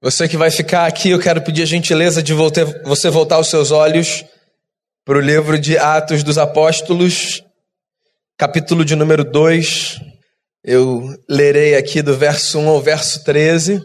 Você 0.00 0.28
que 0.28 0.36
vai 0.36 0.48
ficar 0.48 0.86
aqui, 0.86 1.10
eu 1.10 1.18
quero 1.18 1.42
pedir 1.42 1.62
a 1.62 1.66
gentileza 1.66 2.22
de 2.22 2.32
você 2.32 3.10
voltar 3.10 3.40
os 3.40 3.50
seus 3.50 3.72
olhos 3.72 4.24
para 5.04 5.18
o 5.18 5.20
livro 5.20 5.58
de 5.58 5.76
Atos 5.76 6.22
dos 6.22 6.38
Apóstolos, 6.38 7.42
capítulo 8.36 8.84
de 8.84 8.94
número 8.94 9.24
2. 9.24 10.00
Eu 10.62 11.18
lerei 11.28 11.74
aqui 11.74 12.00
do 12.00 12.16
verso 12.16 12.60
1 12.60 12.68
ao 12.68 12.80
verso 12.80 13.24
13, 13.24 13.82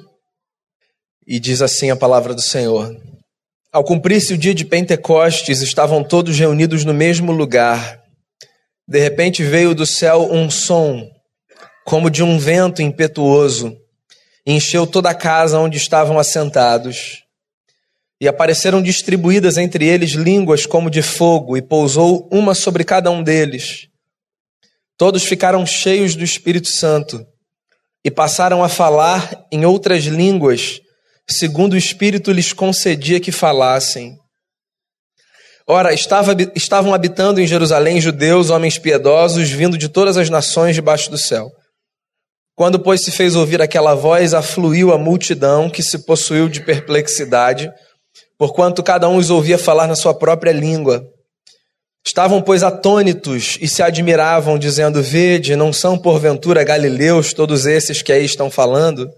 e 1.25 1.39
diz 1.39 1.63
assim 1.63 1.89
a 1.89 1.95
palavra 1.95 2.35
do 2.35 2.41
Senhor. 2.41 2.95
Ao 3.71 3.83
cumprir-se 3.83 4.35
o 4.35 4.37
dia 4.37 4.53
de 4.53 4.65
Pentecostes, 4.65 5.61
estavam 5.63 6.03
todos 6.03 6.37
reunidos 6.37 6.85
no 6.85 6.93
mesmo 6.93 7.31
lugar. 7.31 7.99
De 8.87 8.99
repente 8.99 9.41
veio 9.41 9.73
do 9.73 9.87
céu 9.87 10.31
um 10.31 10.47
som, 10.47 11.09
como 11.83 12.11
de 12.11 12.21
um 12.21 12.37
vento 12.37 12.83
impetuoso 12.83 13.75
encheu 14.45 14.85
toda 14.85 15.09
a 15.09 15.15
casa 15.15 15.59
onde 15.59 15.77
estavam 15.77 16.19
assentados. 16.19 17.23
E 18.19 18.27
apareceram 18.27 18.81
distribuídas 18.81 19.57
entre 19.57 19.85
eles 19.85 20.11
línguas 20.11 20.65
como 20.65 20.89
de 20.89 21.01
fogo, 21.01 21.57
e 21.57 21.61
pousou 21.61 22.29
uma 22.31 22.53
sobre 22.53 22.83
cada 22.83 23.11
um 23.11 23.23
deles. 23.23 23.87
Todos 24.97 25.23
ficaram 25.23 25.65
cheios 25.65 26.15
do 26.15 26.23
Espírito 26.23 26.69
Santo 26.69 27.25
e 28.05 28.11
passaram 28.11 28.63
a 28.63 28.69
falar 28.69 29.45
em 29.51 29.65
outras 29.65 30.03
línguas, 30.03 30.79
segundo 31.27 31.73
o 31.73 31.77
Espírito 31.77 32.31
lhes 32.31 32.53
concedia 32.53 33.19
que 33.19 33.31
falassem. 33.31 34.17
Ora, 35.65 35.93
estava, 35.93 36.35
estavam 36.55 36.93
habitando 36.93 37.39
em 37.39 37.47
Jerusalém 37.47 38.01
judeus, 38.01 38.49
homens 38.49 38.77
piedosos, 38.77 39.49
vindo 39.49 39.77
de 39.77 39.87
todas 39.87 40.17
as 40.17 40.29
nações 40.29 40.75
debaixo 40.75 41.09
do 41.09 41.17
céu. 41.17 41.49
Quando, 42.55 42.79
pois, 42.79 43.03
se 43.03 43.11
fez 43.11 43.35
ouvir 43.35 43.61
aquela 43.61 43.95
voz, 43.95 44.33
afluiu 44.33 44.93
a 44.93 44.97
multidão 44.97 45.69
que 45.69 45.81
se 45.81 46.05
possuiu 46.05 46.47
de 46.47 46.61
perplexidade, 46.61 47.71
porquanto 48.37 48.83
cada 48.83 49.09
um 49.09 49.17
os 49.17 49.31
ouvia 49.31 49.57
falar 49.57 49.87
na 49.87 49.95
sua 49.95 50.13
própria 50.13 50.51
língua. 50.51 51.03
Estavam, 52.05 52.41
pois, 52.41 52.61
atônitos 52.61 53.57
e 53.59 53.67
se 53.67 53.81
admiravam, 53.81 54.59
dizendo: 54.59 55.01
Vede, 55.01 55.55
não 55.55 55.73
são 55.73 55.97
porventura 55.97 56.63
galileus 56.63 57.33
todos 57.33 57.65
esses 57.65 58.03
que 58.03 58.11
aí 58.11 58.25
estão 58.25 58.51
falando? 58.51 59.09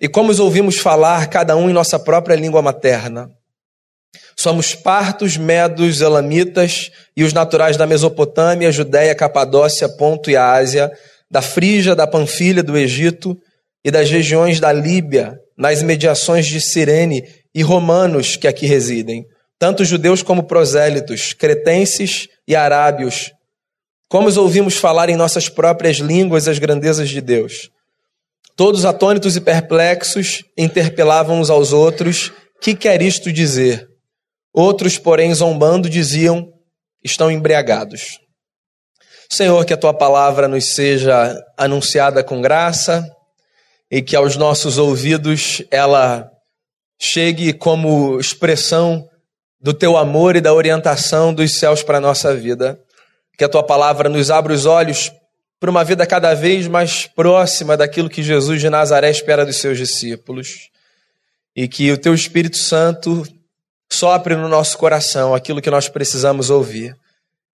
E 0.00 0.06
como 0.06 0.30
os 0.30 0.38
ouvimos 0.38 0.78
falar, 0.78 1.28
cada 1.28 1.56
um 1.56 1.68
em 1.68 1.72
nossa 1.72 1.98
própria 1.98 2.36
língua 2.36 2.62
materna? 2.62 3.28
Somos 4.36 4.74
partos, 4.74 5.36
medos, 5.36 6.00
elamitas 6.00 6.90
e 7.16 7.24
os 7.24 7.32
naturais 7.32 7.76
da 7.76 7.86
Mesopotâmia, 7.86 8.70
Judéia, 8.70 9.14
Capadócia, 9.14 9.88
Ponto 9.88 10.30
e 10.30 10.36
Ásia 10.36 10.92
da 11.30 11.42
Frígia, 11.42 11.94
da 11.94 12.06
Panfilha, 12.06 12.62
do 12.62 12.76
Egito 12.76 13.36
e 13.84 13.90
das 13.90 14.10
regiões 14.10 14.60
da 14.60 14.72
Líbia, 14.72 15.34
nas 15.56 15.82
imediações 15.82 16.46
de 16.46 16.60
Cirene, 16.60 17.22
e 17.54 17.62
romanos 17.62 18.36
que 18.36 18.46
aqui 18.46 18.66
residem, 18.66 19.24
tanto 19.58 19.82
judeus 19.82 20.22
como 20.22 20.42
prosélitos, 20.42 21.32
cretenses 21.32 22.28
e 22.46 22.54
arábios. 22.54 23.32
Como 24.08 24.28
os 24.28 24.36
ouvimos 24.36 24.76
falar 24.76 25.08
em 25.08 25.16
nossas 25.16 25.48
próprias 25.48 25.96
línguas 25.96 26.48
as 26.48 26.58
grandezas 26.58 27.08
de 27.08 27.22
Deus. 27.22 27.70
Todos 28.54 28.84
atônitos 28.84 29.36
e 29.36 29.40
perplexos 29.40 30.44
interpelavam 30.56 31.40
uns 31.40 31.48
aos 31.48 31.72
outros: 31.72 32.30
Que 32.60 32.74
quer 32.74 33.00
isto 33.00 33.32
dizer? 33.32 33.88
Outros, 34.52 34.98
porém, 34.98 35.32
zombando, 35.34 35.88
diziam: 35.88 36.52
Estão 37.02 37.30
embriagados. 37.30 38.18
Senhor, 39.28 39.64
que 39.64 39.72
a 39.72 39.76
tua 39.76 39.92
palavra 39.92 40.48
nos 40.48 40.74
seja 40.74 41.36
anunciada 41.56 42.22
com 42.22 42.40
graça 42.40 43.04
e 43.90 44.00
que 44.00 44.16
aos 44.16 44.36
nossos 44.36 44.78
ouvidos 44.78 45.62
ela 45.70 46.30
chegue 46.98 47.52
como 47.52 48.18
expressão 48.18 49.08
do 49.60 49.74
teu 49.74 49.96
amor 49.96 50.36
e 50.36 50.40
da 50.40 50.52
orientação 50.52 51.34
dos 51.34 51.58
céus 51.58 51.82
para 51.82 51.98
a 51.98 52.00
nossa 52.00 52.34
vida. 52.34 52.78
Que 53.36 53.44
a 53.44 53.48
tua 53.48 53.62
palavra 53.62 54.08
nos 54.08 54.30
abra 54.30 54.52
os 54.52 54.64
olhos 54.64 55.12
para 55.58 55.70
uma 55.70 55.84
vida 55.84 56.06
cada 56.06 56.34
vez 56.34 56.66
mais 56.66 57.06
próxima 57.06 57.76
daquilo 57.76 58.08
que 58.08 58.22
Jesus 58.22 58.60
de 58.60 58.70
Nazaré 58.70 59.10
espera 59.10 59.44
dos 59.44 59.56
seus 59.56 59.76
discípulos. 59.76 60.70
E 61.54 61.66
que 61.66 61.90
o 61.90 61.98
teu 61.98 62.14
Espírito 62.14 62.56
Santo 62.56 63.26
sopre 63.90 64.36
no 64.36 64.48
nosso 64.48 64.76
coração 64.78 65.34
aquilo 65.34 65.62
que 65.62 65.70
nós 65.70 65.88
precisamos 65.88 66.50
ouvir. 66.50 66.96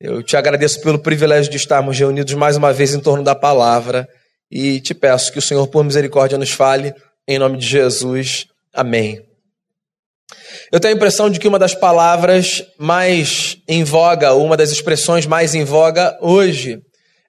Eu 0.04 0.20
te 0.20 0.36
agradeço 0.36 0.80
pelo 0.80 0.98
privilégio 0.98 1.48
de 1.48 1.56
estarmos 1.56 1.96
reunidos 1.96 2.34
mais 2.34 2.56
uma 2.56 2.72
vez 2.72 2.92
em 2.92 2.98
torno 2.98 3.22
da 3.22 3.36
palavra 3.36 4.08
e 4.50 4.80
te 4.80 4.94
peço 4.94 5.30
que 5.30 5.38
o 5.38 5.42
Senhor, 5.42 5.64
por 5.68 5.84
misericórdia, 5.84 6.36
nos 6.36 6.50
fale 6.50 6.92
em 7.28 7.38
nome 7.38 7.56
de 7.56 7.64
Jesus. 7.64 8.46
Amém. 8.74 9.22
Eu 10.72 10.80
tenho 10.80 10.92
a 10.92 10.96
impressão 10.96 11.30
de 11.30 11.38
que 11.38 11.46
uma 11.46 11.58
das 11.58 11.76
palavras 11.76 12.64
mais 12.76 13.58
em 13.68 13.84
voga, 13.84 14.34
uma 14.34 14.56
das 14.56 14.72
expressões 14.72 15.24
mais 15.24 15.54
em 15.54 15.62
voga 15.62 16.18
hoje, 16.20 16.80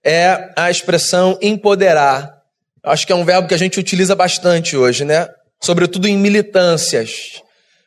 é 0.03 0.49
a 0.57 0.71
expressão 0.71 1.37
empoderar. 1.43 2.41
Acho 2.83 3.05
que 3.05 3.13
é 3.13 3.15
um 3.15 3.23
verbo 3.23 3.47
que 3.47 3.53
a 3.53 3.59
gente 3.59 3.79
utiliza 3.79 4.15
bastante 4.15 4.75
hoje, 4.75 5.05
né? 5.05 5.29
Sobretudo 5.61 6.07
em 6.07 6.17
militâncias. 6.17 7.39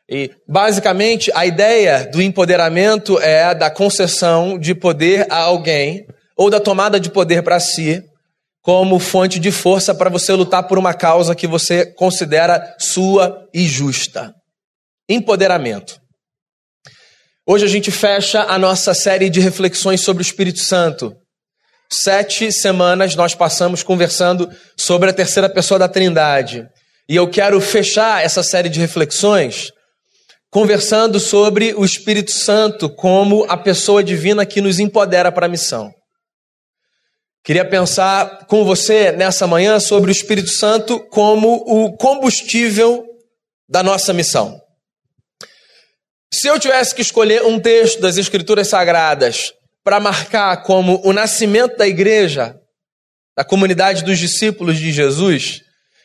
E, 0.09 0.31
basicamente, 0.47 1.33
a 1.35 1.45
ideia 1.45 2.09
do 2.11 2.23
empoderamento 2.23 3.19
é 3.21 3.55
da 3.55 3.71
concessão 3.71 4.59
de 4.59 4.75
poder 4.75 5.27
a 5.31 5.39
alguém 5.39 6.07
ou 6.37 6.49
da 6.49 6.61
tomada 6.61 7.01
de 7.01 7.11
poder 7.11 7.43
para 7.43 7.59
si 7.59 8.03
como 8.63 8.99
fonte 8.99 9.39
de 9.39 9.51
força 9.51 9.95
para 9.95 10.11
você 10.11 10.33
lutar 10.33 10.65
por 10.65 10.79
uma 10.79 10.93
causa 10.93 11.35
que 11.35 11.47
você 11.47 11.87
considera 11.87 12.77
sua 12.79 13.49
e 13.53 13.67
justa. 13.67 14.35
Empoderamento. 15.09 16.01
Hoje 17.47 17.65
a 17.65 17.69
gente 17.69 17.93
fecha 17.93 18.43
a 18.43 18.59
nossa 18.59 18.93
série 18.93 19.31
de 19.31 19.39
reflexões 19.39 20.01
sobre 20.01 20.21
o 20.21 20.27
Espírito 20.27 20.59
Santo. 20.59 21.15
Sete 21.89 22.51
semanas 22.51 23.15
nós 23.15 23.37
passamos 23.37 23.85
conversando 23.85 24.51
sobre 24.77 25.11
a 25.11 25.13
terceira 25.13 25.49
pessoa 25.49 25.79
da 25.79 25.89
Trindade. 25.89 26.67
E 27.09 27.15
eu 27.15 27.31
quero 27.31 27.61
fechar 27.61 28.25
essa 28.25 28.43
série 28.43 28.69
de 28.69 28.81
reflexões 28.81 29.71
conversando 30.57 31.21
sobre 31.21 31.75
o 31.75 31.85
Espírito 31.85 32.31
Santo 32.31 32.89
como 32.89 33.45
a 33.47 33.59
pessoa 33.59 34.03
divina 34.03 34.47
que 34.47 34.63
nos 34.63 34.79
empodera 34.79 35.31
para 35.31 35.45
a 35.45 35.51
missão. 35.51 35.93
Queria 37.45 37.63
pensar 37.63 38.47
com 38.47 38.65
você 38.65 39.13
nessa 39.13 39.47
manhã 39.47 39.79
sobre 39.79 40.11
o 40.11 40.13
Espírito 40.13 40.49
Santo 40.49 40.99
como 41.11 41.57
o 41.57 41.95
combustível 41.99 43.05
da 43.69 43.83
nossa 43.83 44.15
missão. 44.15 44.59
Se 46.33 46.49
eu 46.49 46.59
tivesse 46.59 46.95
que 46.95 47.03
escolher 47.03 47.43
um 47.43 47.61
texto 47.61 48.01
das 48.01 48.17
Escrituras 48.17 48.69
Sagradas 48.69 49.53
para 49.85 50.01
marcar 50.01 50.63
como 50.63 51.03
o 51.05 51.13
nascimento 51.13 51.77
da 51.77 51.87
igreja, 51.87 52.59
da 53.37 53.45
comunidade 53.45 54.03
dos 54.03 54.19
discípulos 54.19 54.79
de 54.79 54.91
Jesus, 54.91 55.61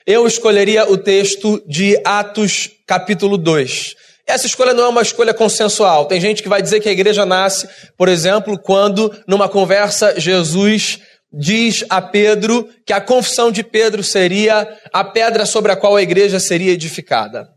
eu 0.05 0.27
escolheria 0.27 0.91
o 0.91 0.97
texto 0.97 1.63
de 1.65 1.97
Atos, 2.03 2.69
capítulo 2.85 3.37
2. 3.37 4.10
Essa 4.31 4.47
escolha 4.47 4.73
não 4.73 4.85
é 4.85 4.87
uma 4.87 5.01
escolha 5.01 5.33
consensual. 5.33 6.05
Tem 6.05 6.21
gente 6.21 6.41
que 6.41 6.47
vai 6.47 6.61
dizer 6.61 6.79
que 6.79 6.87
a 6.87 6.91
igreja 6.91 7.25
nasce, 7.25 7.67
por 7.97 8.07
exemplo, 8.07 8.57
quando 8.57 9.13
numa 9.27 9.49
conversa 9.49 10.17
Jesus 10.17 10.99
diz 11.33 11.83
a 11.89 12.01
Pedro 12.01 12.67
que 12.85 12.93
a 12.93 13.01
confissão 13.01 13.51
de 13.51 13.61
Pedro 13.61 14.01
seria 14.01 14.67
a 14.93 15.03
pedra 15.03 15.45
sobre 15.45 15.71
a 15.73 15.75
qual 15.75 15.97
a 15.97 16.01
igreja 16.01 16.39
seria 16.39 16.71
edificada. 16.71 17.47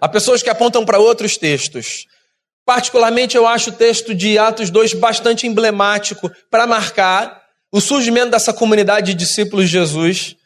Há 0.00 0.08
pessoas 0.08 0.42
que 0.42 0.50
apontam 0.50 0.84
para 0.84 1.00
outros 1.00 1.36
textos. 1.36 2.04
Particularmente, 2.64 3.36
eu 3.36 3.46
acho 3.46 3.70
o 3.70 3.74
texto 3.74 4.14
de 4.14 4.38
Atos 4.38 4.70
2 4.70 4.94
bastante 4.94 5.46
emblemático 5.46 6.30
para 6.48 6.68
marcar 6.68 7.40
o 7.72 7.80
surgimento 7.80 8.30
dessa 8.30 8.52
comunidade 8.52 9.12
de 9.12 9.14
discípulos 9.14 9.66
de 9.66 9.72
Jesus 9.72 10.36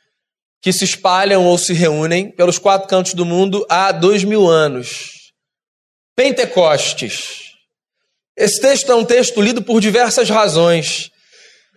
que 0.62 0.72
se 0.72 0.84
espalham 0.84 1.44
ou 1.44 1.59
se 1.59 1.75
reúnem 1.75 2.31
pelos 2.31 2.59
quatro 2.59 2.88
cantos 2.88 3.12
do 3.12 3.26
mundo 3.26 3.66
há 3.69 3.93
dois 3.93 4.25
mil 4.25 4.49
anos. 4.49 5.13
Pentecostes. 6.16 7.52
Esse 8.37 8.61
texto 8.61 8.90
é 8.90 8.94
um 8.94 9.05
texto 9.05 9.40
lido 9.40 9.62
por 9.62 9.81
diversas 9.81 10.28
razões. 10.28 11.11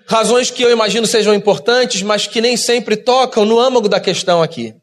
Razões 0.07 0.51
que 0.51 0.63
eu 0.63 0.71
imagino 0.71 1.05
sejam 1.05 1.33
importantes, 1.33 2.01
mas 2.01 2.27
que 2.27 2.39
nem 2.39 2.55
sempre 2.55 2.95
tocam 2.95 3.45
no 3.45 3.59
âmago 3.59 3.89
da 3.89 3.99
questão 3.99 4.41
aqui. 4.41 4.73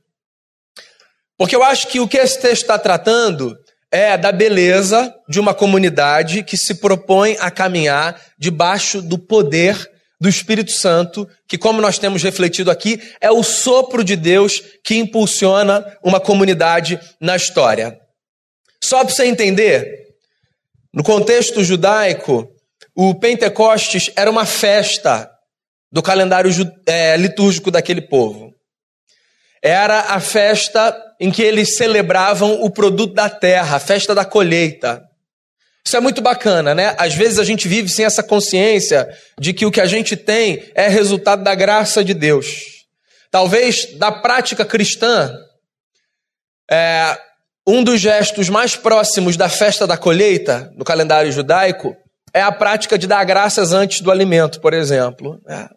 Porque 1.37 1.57
eu 1.57 1.63
acho 1.63 1.89
que 1.89 2.01
o 2.01 2.07
que 2.07 2.19
esse 2.19 2.41
texto 2.41 2.63
está 2.63 2.79
tratando 2.79 3.57
é 3.91 4.17
da 4.17 4.33
beleza 4.33 5.15
de 5.29 5.39
uma 5.39 5.55
comunidade 5.55 6.43
que 6.43 6.57
se 6.57 6.75
propõe 6.77 7.37
a 7.41 7.51
caminhar 7.51 8.21
debaixo 8.39 9.01
do 9.01 9.19
poder 9.19 9.91
do 10.21 10.29
Espírito 10.29 10.73
Santo, 10.73 11.29
que, 11.49 11.59
como 11.59 11.81
nós 11.81 11.99
temos 11.99 12.23
refletido 12.23 12.71
aqui, 12.71 13.01
é 13.21 13.31
o 13.31 13.43
sopro 13.43 14.03
de 14.03 14.17
Deus 14.17 14.63
que 14.83 14.97
impulsiona 14.97 15.85
uma 16.03 16.19
comunidade 16.19 16.99
na 17.21 17.37
história. 17.37 18.04
Só 18.85 19.03
para 19.03 19.15
você 19.15 19.25
entender, 19.25 20.09
no 20.93 21.03
contexto 21.03 21.65
judaico, 21.65 22.47
o 22.95 23.15
Pentecostes 23.15 24.11
era 24.15 24.31
uma 24.31 24.45
festa 24.45 25.31
do 25.91 26.03
calendário 26.03 26.51
é, 26.85 27.17
litúrgico 27.17 27.71
daquele 27.71 28.03
povo. 28.03 28.55
Era 29.63 30.01
a 30.01 30.21
festa 30.21 30.95
em 31.19 31.31
que 31.31 31.41
eles 31.41 31.77
celebravam 31.77 32.61
o 32.63 32.69
produto 32.69 33.15
da 33.15 33.31
terra, 33.31 33.77
a 33.77 33.81
festa 33.81 34.15
da 34.15 34.23
colheita. 34.23 35.03
Isso 35.87 35.97
é 35.97 36.01
muito 36.01 36.21
bacana, 36.21 36.75
né? 36.75 36.95
Às 36.99 37.15
vezes 37.15 37.39
a 37.39 37.45
gente 37.45 37.67
vive 37.67 37.89
sem 37.89 38.05
essa 38.05 38.23
consciência 38.23 39.09
de 39.41 39.55
que 39.55 39.65
o 39.65 39.71
que 39.71 39.81
a 39.81 39.87
gente 39.87 40.15
tem 40.15 40.71
é 40.75 40.89
resultado 40.89 41.43
da 41.43 41.55
graça 41.55 42.05
de 42.05 42.13
Deus. 42.13 42.85
Talvez 43.31 43.97
da 43.97 44.13
prática 44.13 44.63
cristã, 44.63 45.35
é, 46.71 47.19
um 47.67 47.83
dos 47.83 48.01
gestos 48.01 48.49
mais 48.49 48.77
próximos 48.77 49.37
da 49.37 49.49
festa 49.49 49.87
da 49.87 49.97
colheita, 49.97 50.71
no 50.77 50.85
calendário 50.85 51.33
judaico, 51.33 51.97
é 52.33 52.43
a 52.43 52.53
prática 52.53 52.99
de 52.99 53.07
dar 53.07 53.25
graças 53.25 53.73
antes 53.73 54.01
do 54.01 54.11
alimento, 54.11 54.61
por 54.61 54.75
exemplo. 54.75 55.41
É. 55.49 55.69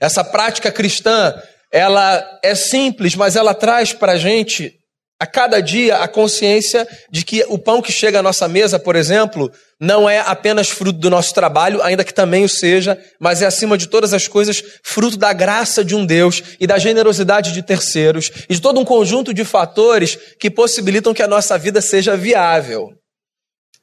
Essa 0.00 0.22
prática 0.22 0.70
cristã, 0.70 1.34
ela 1.72 2.22
é 2.42 2.54
simples, 2.54 3.16
mas 3.16 3.34
ela 3.34 3.54
traz 3.54 3.92
para 3.92 4.12
a 4.12 4.18
gente 4.18 4.74
a 5.18 5.26
cada 5.26 5.60
dia 5.60 5.98
a 5.98 6.08
consciência 6.08 6.86
de 7.10 7.24
que 7.24 7.44
o 7.48 7.58
pão 7.58 7.80
que 7.80 7.90
chega 7.90 8.18
à 8.18 8.22
nossa 8.22 8.46
mesa, 8.46 8.78
por 8.78 8.94
exemplo, 8.94 9.50
não 9.80 10.08
é 10.08 10.18
apenas 10.18 10.68
fruto 10.68 10.98
do 10.98 11.08
nosso 11.08 11.32
trabalho, 11.32 11.82
ainda 11.82 12.04
que 12.04 12.12
também 12.12 12.44
o 12.44 12.48
seja, 12.48 13.02
mas 13.18 13.40
é 13.40 13.46
acima 13.46 13.78
de 13.78 13.88
todas 13.88 14.12
as 14.12 14.28
coisas 14.28 14.62
fruto 14.82 15.16
da 15.16 15.32
graça 15.32 15.82
de 15.82 15.94
um 15.94 16.04
Deus 16.04 16.42
e 16.60 16.66
da 16.66 16.78
generosidade 16.78 17.52
de 17.52 17.62
terceiros 17.62 18.30
e 18.48 18.54
de 18.54 18.60
todo 18.60 18.78
um 18.78 18.84
conjunto 18.84 19.32
de 19.32 19.44
fatores 19.44 20.16
que 20.38 20.50
possibilitam 20.50 21.14
que 21.14 21.22
a 21.22 21.28
nossa 21.28 21.56
vida 21.58 21.80
seja 21.80 22.14
viável. 22.14 22.90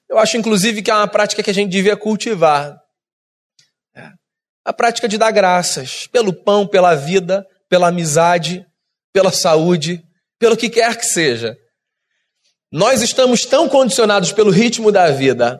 Eu 0.08 0.20
acho, 0.20 0.38
inclusive, 0.38 0.84
que 0.84 0.92
é 0.92 0.96
uma 0.96 1.08
prática 1.08 1.42
que 1.42 1.50
a 1.50 1.54
gente 1.54 1.72
devia 1.72 1.98
cultivar. 1.98 2.78
É. 3.96 4.10
A 4.64 4.72
prática 4.72 5.08
de 5.08 5.18
dar 5.18 5.32
graças 5.32 6.06
pelo 6.06 6.32
pão, 6.32 6.68
pela 6.68 6.94
vida, 6.94 7.44
pela 7.68 7.88
amizade, 7.88 8.64
pela 9.12 9.32
saúde 9.32 10.04
pelo 10.44 10.58
que 10.58 10.70
quer 10.70 10.98
que 10.98 11.06
seja. 11.06 11.56
Nós 12.70 13.02
estamos 13.02 13.46
tão 13.46 13.70
condicionados 13.70 14.34
pelo 14.34 14.52
ritmo 14.52 14.92
da 14.92 15.10
vida 15.10 15.58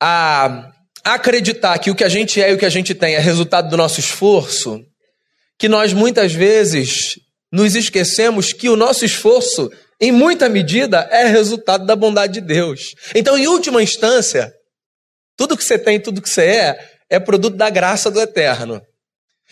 a 0.00 0.70
acreditar 1.02 1.76
que 1.80 1.90
o 1.90 1.96
que 1.96 2.04
a 2.04 2.08
gente 2.08 2.40
é 2.40 2.52
e 2.52 2.54
o 2.54 2.58
que 2.58 2.64
a 2.64 2.70
gente 2.70 2.94
tem 2.94 3.16
é 3.16 3.18
resultado 3.18 3.68
do 3.68 3.76
nosso 3.76 3.98
esforço, 3.98 4.80
que 5.58 5.68
nós 5.68 5.92
muitas 5.92 6.32
vezes 6.32 7.18
nos 7.50 7.74
esquecemos 7.74 8.52
que 8.52 8.68
o 8.68 8.76
nosso 8.76 9.04
esforço, 9.04 9.68
em 10.00 10.12
muita 10.12 10.48
medida, 10.48 11.08
é 11.10 11.26
resultado 11.26 11.84
da 11.84 11.96
bondade 11.96 12.34
de 12.34 12.40
Deus. 12.40 12.94
Então, 13.16 13.36
em 13.36 13.48
última 13.48 13.82
instância, 13.82 14.52
tudo 15.36 15.56
que 15.56 15.64
você 15.64 15.76
tem, 15.76 15.98
tudo 15.98 16.22
que 16.22 16.30
você 16.30 16.44
é, 16.44 16.90
é 17.10 17.18
produto 17.18 17.56
da 17.56 17.68
graça 17.68 18.12
do 18.12 18.20
eterno. 18.20 18.80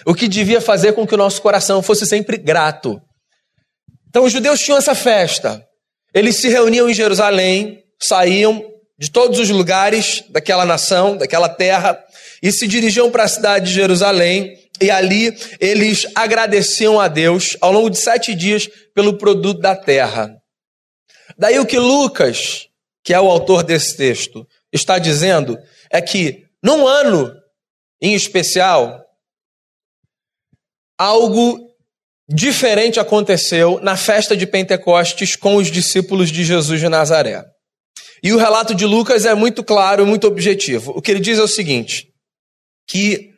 O 0.06 0.14
que 0.14 0.28
devia 0.28 0.60
fazer 0.60 0.92
com 0.92 1.04
que 1.04 1.16
o 1.16 1.18
nosso 1.18 1.42
coração 1.42 1.82
fosse 1.82 2.06
sempre 2.06 2.36
grato. 2.36 3.02
Então 4.12 4.24
os 4.24 4.32
judeus 4.32 4.60
tinham 4.60 4.76
essa 4.76 4.94
festa. 4.94 5.66
Eles 6.12 6.36
se 6.36 6.46
reuniam 6.46 6.90
em 6.90 6.92
Jerusalém, 6.92 7.82
saíam 7.98 8.62
de 8.98 9.10
todos 9.10 9.38
os 9.38 9.48
lugares 9.48 10.22
daquela 10.28 10.66
nação, 10.66 11.16
daquela 11.16 11.48
terra, 11.48 11.98
e 12.42 12.52
se 12.52 12.66
dirigiam 12.66 13.10
para 13.10 13.22
a 13.22 13.28
cidade 13.28 13.68
de 13.68 13.72
Jerusalém. 13.72 14.54
E 14.82 14.90
ali 14.90 15.34
eles 15.58 16.06
agradeciam 16.14 17.00
a 17.00 17.08
Deus 17.08 17.56
ao 17.58 17.72
longo 17.72 17.88
de 17.88 17.98
sete 17.98 18.34
dias 18.34 18.68
pelo 18.94 19.16
produto 19.16 19.62
da 19.62 19.74
terra. 19.74 20.36
Daí 21.38 21.58
o 21.58 21.64
que 21.64 21.78
Lucas, 21.78 22.68
que 23.02 23.14
é 23.14 23.20
o 23.20 23.30
autor 23.30 23.62
desse 23.62 23.96
texto, 23.96 24.46
está 24.70 24.98
dizendo 24.98 25.58
é 25.90 26.02
que 26.02 26.44
num 26.62 26.86
ano 26.86 27.34
em 28.02 28.12
especial, 28.12 29.02
algo 30.98 31.71
diferente 32.32 32.98
aconteceu 32.98 33.78
na 33.82 33.96
festa 33.96 34.36
de 34.36 34.46
Pentecostes 34.46 35.36
com 35.36 35.56
os 35.56 35.70
discípulos 35.70 36.30
de 36.30 36.44
Jesus 36.44 36.80
de 36.80 36.88
Nazaré. 36.88 37.44
E 38.22 38.32
o 38.32 38.38
relato 38.38 38.74
de 38.74 38.86
Lucas 38.86 39.26
é 39.26 39.34
muito 39.34 39.64
claro, 39.64 40.06
muito 40.06 40.26
objetivo. 40.26 40.92
O 40.96 41.02
que 41.02 41.10
ele 41.10 41.20
diz 41.20 41.38
é 41.38 41.42
o 41.42 41.48
seguinte: 41.48 42.08
que 42.86 43.30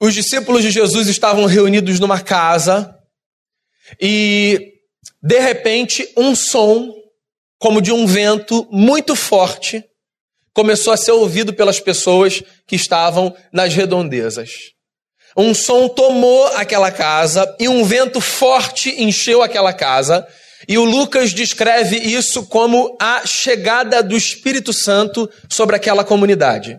os 0.00 0.12
discípulos 0.12 0.62
de 0.62 0.70
Jesus 0.70 1.08
estavam 1.08 1.46
reunidos 1.46 2.00
numa 2.00 2.20
casa 2.20 2.92
e 4.00 4.72
de 5.22 5.38
repente 5.38 6.08
um 6.16 6.34
som 6.34 6.92
como 7.58 7.80
de 7.80 7.92
um 7.92 8.06
vento 8.06 8.66
muito 8.70 9.14
forte 9.14 9.84
começou 10.52 10.92
a 10.92 10.96
ser 10.96 11.12
ouvido 11.12 11.54
pelas 11.54 11.78
pessoas 11.78 12.42
que 12.66 12.74
estavam 12.76 13.34
nas 13.52 13.72
redondezas. 13.72 14.50
Um 15.36 15.54
som 15.54 15.88
tomou 15.88 16.46
aquela 16.48 16.90
casa 16.90 17.54
e 17.58 17.68
um 17.68 17.84
vento 17.84 18.20
forte 18.20 19.02
encheu 19.02 19.42
aquela 19.42 19.72
casa. 19.72 20.26
E 20.68 20.78
o 20.78 20.84
Lucas 20.84 21.32
descreve 21.32 21.96
isso 21.96 22.46
como 22.46 22.96
a 23.00 23.26
chegada 23.26 24.02
do 24.02 24.16
Espírito 24.16 24.72
Santo 24.72 25.28
sobre 25.48 25.74
aquela 25.74 26.04
comunidade. 26.04 26.78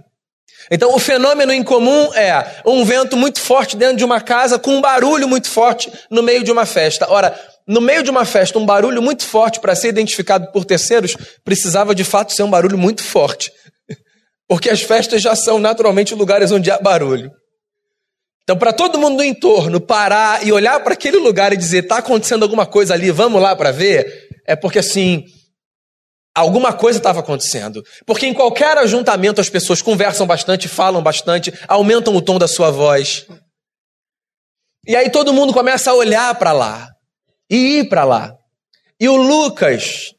Então, 0.72 0.96
o 0.96 1.00
fenômeno 1.00 1.52
em 1.52 1.64
comum 1.64 2.14
é 2.14 2.62
um 2.66 2.86
vento 2.86 3.18
muito 3.18 3.42
forte 3.42 3.76
dentro 3.76 3.98
de 3.98 4.06
uma 4.06 4.22
casa 4.22 4.58
com 4.58 4.76
um 4.76 4.82
barulho 4.82 5.28
muito 5.28 5.50
forte 5.50 5.92
no 6.10 6.24
meio 6.24 6.44
de 6.44 6.52
uma 6.52 6.66
festa. 6.66 7.12
Ora, 7.12 7.38
no 7.68 7.82
meio 7.82 8.04
de 8.04 8.10
uma 8.10 8.26
festa, 8.26 8.58
um 8.58 8.66
barulho 8.66 9.02
muito 9.02 9.26
forte 9.26 9.60
para 9.60 9.76
ser 9.76 9.90
identificado 9.90 10.52
por 10.52 10.64
terceiros 10.64 11.16
precisava 11.44 11.94
de 11.94 12.04
fato 12.04 12.34
ser 12.34 12.44
um 12.44 12.50
barulho 12.50 12.78
muito 12.78 13.04
forte. 13.04 13.52
Porque 14.48 14.70
as 14.70 14.82
festas 14.82 15.22
já 15.22 15.36
são 15.36 15.60
naturalmente 15.60 16.16
lugares 16.16 16.52
onde 16.52 16.72
há 16.72 16.80
barulho. 16.80 17.32
Então, 18.44 18.58
para 18.58 18.74
todo 18.74 19.00
mundo 19.00 19.18
no 19.18 19.24
entorno 19.24 19.80
parar 19.80 20.46
e 20.46 20.52
olhar 20.52 20.80
para 20.84 20.94
aquele 20.94 21.18
lugar 21.18 21.54
e 21.54 21.58
dizer: 21.58 21.84
está 21.84 21.98
acontecendo 21.98 22.44
alguma 22.44 22.66
coisa 22.66 22.94
ali, 22.94 23.10
vamos 23.10 23.42
lá 23.42 23.56
para 23.56 23.72
ver, 23.72 24.28
é 24.46 24.56
porque 24.56 24.80
assim, 24.80 25.24
alguma 26.36 26.74
coisa 26.74 27.00
estava 27.00 27.22
acontecendo. 27.22 27.82
Porque 28.06 28.26
em 28.26 28.34
qualquer 28.34 28.78
ajuntamento 28.78 29.40
as 29.40 29.50
pessoas 29.50 29.82
conversam 29.82 30.28
bastante, 30.28 30.68
falam 30.68 31.02
bastante, 31.02 31.54
aumentam 31.68 32.16
o 32.16 32.22
tom 32.22 32.38
da 32.38 32.48
sua 32.48 32.70
voz. 32.70 33.26
E 34.86 34.96
aí 34.96 35.10
todo 35.10 35.34
mundo 35.34 35.54
começa 35.54 35.92
a 35.92 35.96
olhar 35.96 36.36
para 36.36 36.52
lá 36.52 36.90
e 37.50 37.80
ir 37.80 37.90
para 37.90 38.04
lá. 38.04 38.36
E 39.00 39.08
o 39.08 39.16
Lucas 39.16 40.12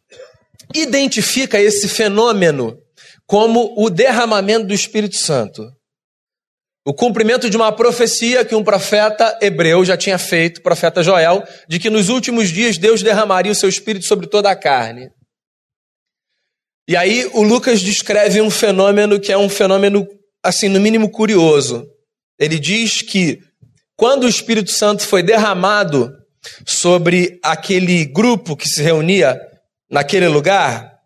identifica 0.74 1.60
esse 1.60 1.88
fenômeno 1.88 2.78
como 3.26 3.74
o 3.76 3.90
derramamento 3.90 4.66
do 4.66 4.74
Espírito 4.74 5.16
Santo. 5.16 5.62
O 6.86 6.92
cumprimento 6.92 7.48
de 7.48 7.56
uma 7.56 7.72
profecia 7.72 8.44
que 8.44 8.54
um 8.54 8.62
profeta 8.62 9.38
hebreu 9.40 9.84
já 9.84 9.96
tinha 9.96 10.18
feito, 10.18 10.58
o 10.58 10.62
profeta 10.62 11.02
Joel, 11.02 11.42
de 11.66 11.78
que 11.78 11.88
nos 11.88 12.10
últimos 12.10 12.50
dias 12.50 12.76
Deus 12.76 13.02
derramaria 13.02 13.52
o 13.52 13.54
seu 13.54 13.70
espírito 13.70 14.04
sobre 14.04 14.26
toda 14.26 14.50
a 14.50 14.56
carne. 14.56 15.10
E 16.86 16.94
aí 16.94 17.30
o 17.32 17.42
Lucas 17.42 17.80
descreve 17.80 18.42
um 18.42 18.50
fenômeno 18.50 19.18
que 19.18 19.32
é 19.32 19.38
um 19.38 19.48
fenômeno, 19.48 20.06
assim, 20.42 20.68
no 20.68 20.78
mínimo 20.78 21.10
curioso. 21.10 21.88
Ele 22.38 22.58
diz 22.58 23.00
que 23.00 23.40
quando 23.96 24.24
o 24.24 24.28
Espírito 24.28 24.70
Santo 24.70 25.06
foi 25.06 25.22
derramado 25.22 26.12
sobre 26.66 27.38
aquele 27.42 28.04
grupo 28.04 28.54
que 28.54 28.68
se 28.68 28.82
reunia 28.82 29.40
naquele 29.88 30.28
lugar, 30.28 30.98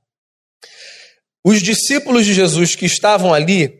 os 1.45 1.63
discípulos 1.63 2.27
de 2.27 2.35
Jesus 2.35 2.75
que 2.75 2.87
estavam 2.87 3.33
ali 3.33 3.73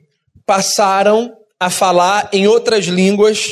passaram 0.47 1.37
a 1.61 1.71
falar 1.71 2.31
em 2.33 2.47
outras 2.47 2.87
línguas, 2.87 3.49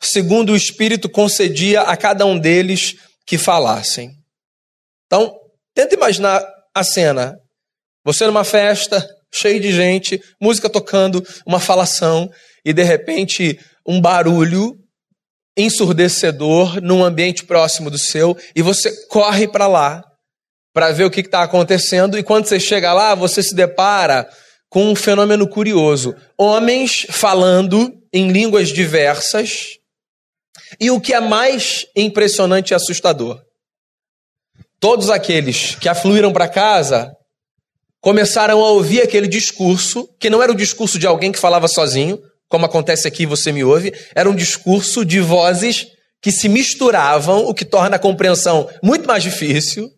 segundo 0.00 0.52
o 0.52 0.56
Espírito 0.56 1.08
concedia 1.08 1.82
a 1.82 1.96
cada 1.96 2.26
um 2.26 2.38
deles 2.38 2.96
que 3.26 3.38
falassem. 3.38 4.10
Então, 5.06 5.34
tenta 5.74 5.94
imaginar 5.94 6.44
a 6.74 6.84
cena. 6.84 7.36
Você 8.04 8.26
numa 8.26 8.44
festa, 8.44 9.06
cheio 9.32 9.60
de 9.60 9.72
gente, 9.72 10.20
música 10.40 10.68
tocando, 10.68 11.24
uma 11.46 11.58
falação, 11.58 12.30
e 12.64 12.72
de 12.72 12.82
repente 12.82 13.58
um 13.86 14.00
barulho 14.00 14.76
ensurdecedor 15.56 16.80
num 16.82 17.02
ambiente 17.02 17.44
próximo 17.44 17.90
do 17.90 17.98
seu, 17.98 18.36
e 18.54 18.62
você 18.62 18.92
corre 19.06 19.48
para 19.48 19.66
lá 19.66 20.02
para 20.72 20.92
ver 20.92 21.04
o 21.04 21.10
que 21.10 21.20
está 21.20 21.42
acontecendo, 21.42 22.18
e 22.18 22.22
quando 22.22 22.46
você 22.46 22.60
chega 22.60 22.92
lá, 22.92 23.14
você 23.14 23.42
se 23.42 23.54
depara 23.54 24.28
com 24.68 24.90
um 24.90 24.96
fenômeno 24.96 25.48
curioso: 25.48 26.14
homens 26.36 27.06
falando 27.10 27.92
em 28.12 28.30
línguas 28.30 28.68
diversas, 28.68 29.78
e 30.80 30.90
o 30.90 31.00
que 31.00 31.14
é 31.14 31.20
mais 31.20 31.86
impressionante 31.94 32.70
e 32.70 32.74
assustador, 32.74 33.40
todos 34.80 35.10
aqueles 35.10 35.74
que 35.76 35.88
afluíram 35.88 36.32
para 36.32 36.48
casa 36.48 37.12
começaram 38.00 38.64
a 38.64 38.70
ouvir 38.70 39.02
aquele 39.02 39.26
discurso, 39.26 40.08
que 40.20 40.30
não 40.30 40.42
era 40.42 40.52
o 40.52 40.56
discurso 40.56 40.98
de 40.98 41.06
alguém 41.06 41.32
que 41.32 41.38
falava 41.38 41.66
sozinho, 41.66 42.20
como 42.48 42.64
acontece 42.64 43.08
aqui, 43.08 43.26
você 43.26 43.50
me 43.50 43.64
ouve, 43.64 43.92
era 44.14 44.30
um 44.30 44.34
discurso 44.34 45.04
de 45.04 45.18
vozes 45.20 45.86
que 46.22 46.30
se 46.30 46.48
misturavam, 46.48 47.44
o 47.44 47.54
que 47.54 47.64
torna 47.64 47.96
a 47.96 47.98
compreensão 47.98 48.68
muito 48.82 49.06
mais 49.06 49.22
difícil. 49.22 49.90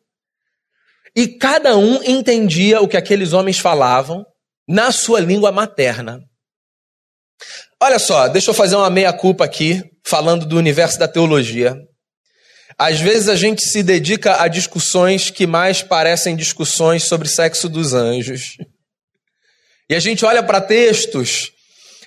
E 1.14 1.28
cada 1.28 1.76
um 1.76 2.02
entendia 2.02 2.80
o 2.80 2.88
que 2.88 2.96
aqueles 2.96 3.32
homens 3.32 3.58
falavam, 3.58 4.24
na 4.68 4.92
sua 4.92 5.20
língua 5.20 5.50
materna. 5.50 6.20
Olha 7.80 7.98
só, 7.98 8.28
deixa 8.28 8.50
eu 8.50 8.54
fazer 8.54 8.76
uma 8.76 8.90
meia-culpa 8.90 9.44
aqui, 9.44 9.82
falando 10.04 10.44
do 10.44 10.56
universo 10.56 10.98
da 10.98 11.08
teologia. 11.08 11.76
Às 12.76 13.00
vezes 13.00 13.28
a 13.28 13.36
gente 13.36 13.62
se 13.62 13.82
dedica 13.82 14.42
a 14.42 14.48
discussões 14.48 15.30
que 15.30 15.46
mais 15.46 15.82
parecem 15.82 16.36
discussões 16.36 17.04
sobre 17.04 17.28
sexo 17.28 17.68
dos 17.68 17.94
anjos. 17.94 18.56
E 19.88 19.94
a 19.94 20.00
gente 20.00 20.24
olha 20.24 20.42
para 20.42 20.60
textos 20.60 21.50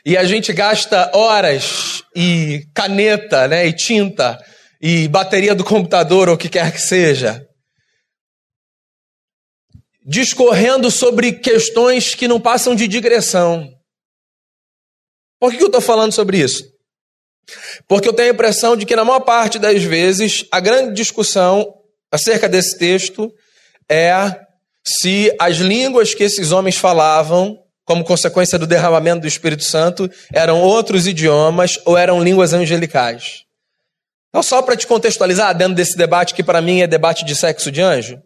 e 0.05 0.15
a 0.15 0.23
gente 0.23 0.53
gasta 0.53 1.11
horas 1.15 2.03
e 2.15 2.65
caneta, 2.73 3.47
né, 3.47 3.65
e 3.67 3.73
tinta 3.73 4.37
e 4.81 5.07
bateria 5.07 5.53
do 5.53 5.63
computador 5.63 6.27
ou 6.27 6.35
o 6.35 6.37
que 6.37 6.49
quer 6.49 6.71
que 6.71 6.81
seja, 6.81 7.45
discorrendo 10.03 10.89
sobre 10.89 11.33
questões 11.33 12.15
que 12.15 12.27
não 12.27 12.39
passam 12.39 12.75
de 12.75 12.87
digressão. 12.87 13.69
Por 15.39 15.51
que 15.51 15.61
eu 15.61 15.67
estou 15.67 15.81
falando 15.81 16.11
sobre 16.11 16.37
isso? 16.39 16.63
Porque 17.87 18.07
eu 18.07 18.13
tenho 18.13 18.29
a 18.29 18.33
impressão 18.33 18.77
de 18.77 18.85
que, 18.85 18.95
na 18.95 19.03
maior 19.03 19.21
parte 19.21 19.59
das 19.59 19.83
vezes, 19.83 20.45
a 20.51 20.59
grande 20.59 20.93
discussão 20.93 21.73
acerca 22.11 22.47
desse 22.47 22.77
texto 22.77 23.31
é 23.89 24.39
se 24.83 25.35
as 25.39 25.57
línguas 25.57 26.13
que 26.13 26.23
esses 26.23 26.51
homens 26.51 26.77
falavam, 26.77 27.57
como 27.85 28.03
consequência 28.03 28.57
do 28.57 28.67
derramamento 28.67 29.21
do 29.21 29.27
Espírito 29.27 29.63
Santo, 29.63 30.09
eram 30.33 30.61
outros 30.61 31.07
idiomas 31.07 31.79
ou 31.85 31.97
eram 31.97 32.23
línguas 32.23 32.53
angelicais. 32.53 33.43
Então, 34.29 34.41
só 34.41 34.61
para 34.61 34.77
te 34.77 34.87
contextualizar, 34.87 35.55
dentro 35.55 35.75
desse 35.75 35.97
debate 35.97 36.33
que 36.33 36.43
para 36.43 36.61
mim 36.61 36.81
é 36.81 36.87
debate 36.87 37.25
de 37.25 37.35
sexo 37.35 37.69
de 37.71 37.81
anjo, 37.81 38.21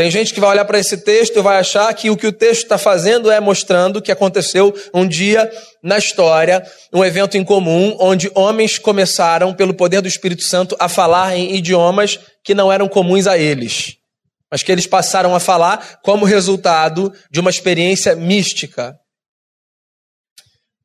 tem 0.00 0.10
gente 0.10 0.32
que 0.32 0.40
vai 0.40 0.48
olhar 0.48 0.64
para 0.64 0.78
esse 0.78 0.96
texto 0.96 1.38
e 1.38 1.42
vai 1.42 1.58
achar 1.58 1.92
que 1.92 2.08
o 2.08 2.16
que 2.16 2.26
o 2.26 2.32
texto 2.32 2.62
está 2.62 2.78
fazendo 2.78 3.30
é 3.30 3.38
mostrando 3.38 4.00
que 4.00 4.10
aconteceu 4.10 4.74
um 4.94 5.06
dia 5.06 5.52
na 5.82 5.98
história, 5.98 6.66
um 6.90 7.04
evento 7.04 7.36
em 7.36 7.44
comum, 7.44 7.94
onde 8.00 8.32
homens 8.34 8.78
começaram, 8.78 9.52
pelo 9.52 9.74
poder 9.74 10.00
do 10.00 10.08
Espírito 10.08 10.42
Santo, 10.42 10.74
a 10.80 10.88
falar 10.88 11.36
em 11.36 11.54
idiomas 11.54 12.18
que 12.42 12.54
não 12.54 12.72
eram 12.72 12.88
comuns 12.88 13.26
a 13.26 13.36
eles, 13.36 13.98
mas 14.50 14.62
que 14.62 14.72
eles 14.72 14.86
passaram 14.86 15.34
a 15.34 15.38
falar 15.38 15.98
como 16.02 16.24
resultado 16.24 17.12
de 17.30 17.38
uma 17.38 17.50
experiência 17.50 18.16
mística. 18.16 18.98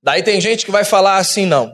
Daí 0.04 0.24
tem 0.24 0.42
gente 0.42 0.66
que 0.66 0.72
vai 0.72 0.84
falar 0.84 1.20
assim, 1.20 1.46
não. 1.46 1.74